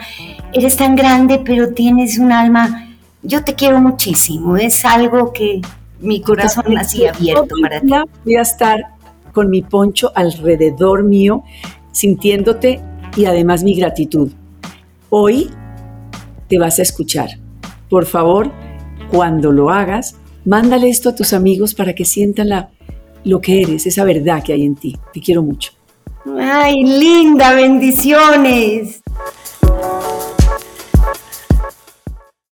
eres 0.51 0.75
tan 0.75 0.95
grande, 0.95 1.41
pero 1.43 1.73
tienes 1.73 2.17
un 2.17 2.31
alma 2.31 2.89
yo 3.23 3.43
te 3.43 3.55
quiero 3.55 3.79
muchísimo, 3.79 4.57
es 4.57 4.83
algo 4.83 5.31
que 5.31 5.61
mi 5.99 6.21
corazón 6.21 6.77
así 6.77 7.05
abierto 7.05 7.55
para 7.61 7.79
ti. 7.79 7.87
Voy 8.25 8.35
a 8.35 8.41
estar 8.41 8.87
con 9.31 9.49
mi 9.49 9.61
poncho 9.61 10.11
alrededor 10.13 11.03
mío, 11.03 11.43
sintiéndote 11.93 12.81
y 13.15 13.25
además 13.25 13.63
mi 13.63 13.75
gratitud. 13.75 14.31
Hoy 15.09 15.49
te 16.53 16.59
vas 16.59 16.77
a 16.77 16.83
escuchar. 16.83 17.29
Por 17.89 18.05
favor, 18.05 18.51
cuando 19.09 19.51
lo 19.51 19.71
hagas, 19.71 20.17
mándale 20.45 20.87
esto 20.87 21.09
a 21.09 21.15
tus 21.15 21.33
amigos 21.33 21.73
para 21.73 21.95
que 21.95 22.05
sientan 22.05 22.49
la, 22.49 22.69
lo 23.23 23.41
que 23.41 23.63
eres, 23.63 23.87
esa 23.87 24.03
verdad 24.03 24.43
que 24.43 24.53
hay 24.53 24.63
en 24.63 24.75
ti. 24.75 24.95
Te 25.11 25.19
quiero 25.19 25.41
mucho. 25.41 25.71
Ay, 26.37 26.83
linda, 26.83 27.55
bendiciones. 27.55 29.02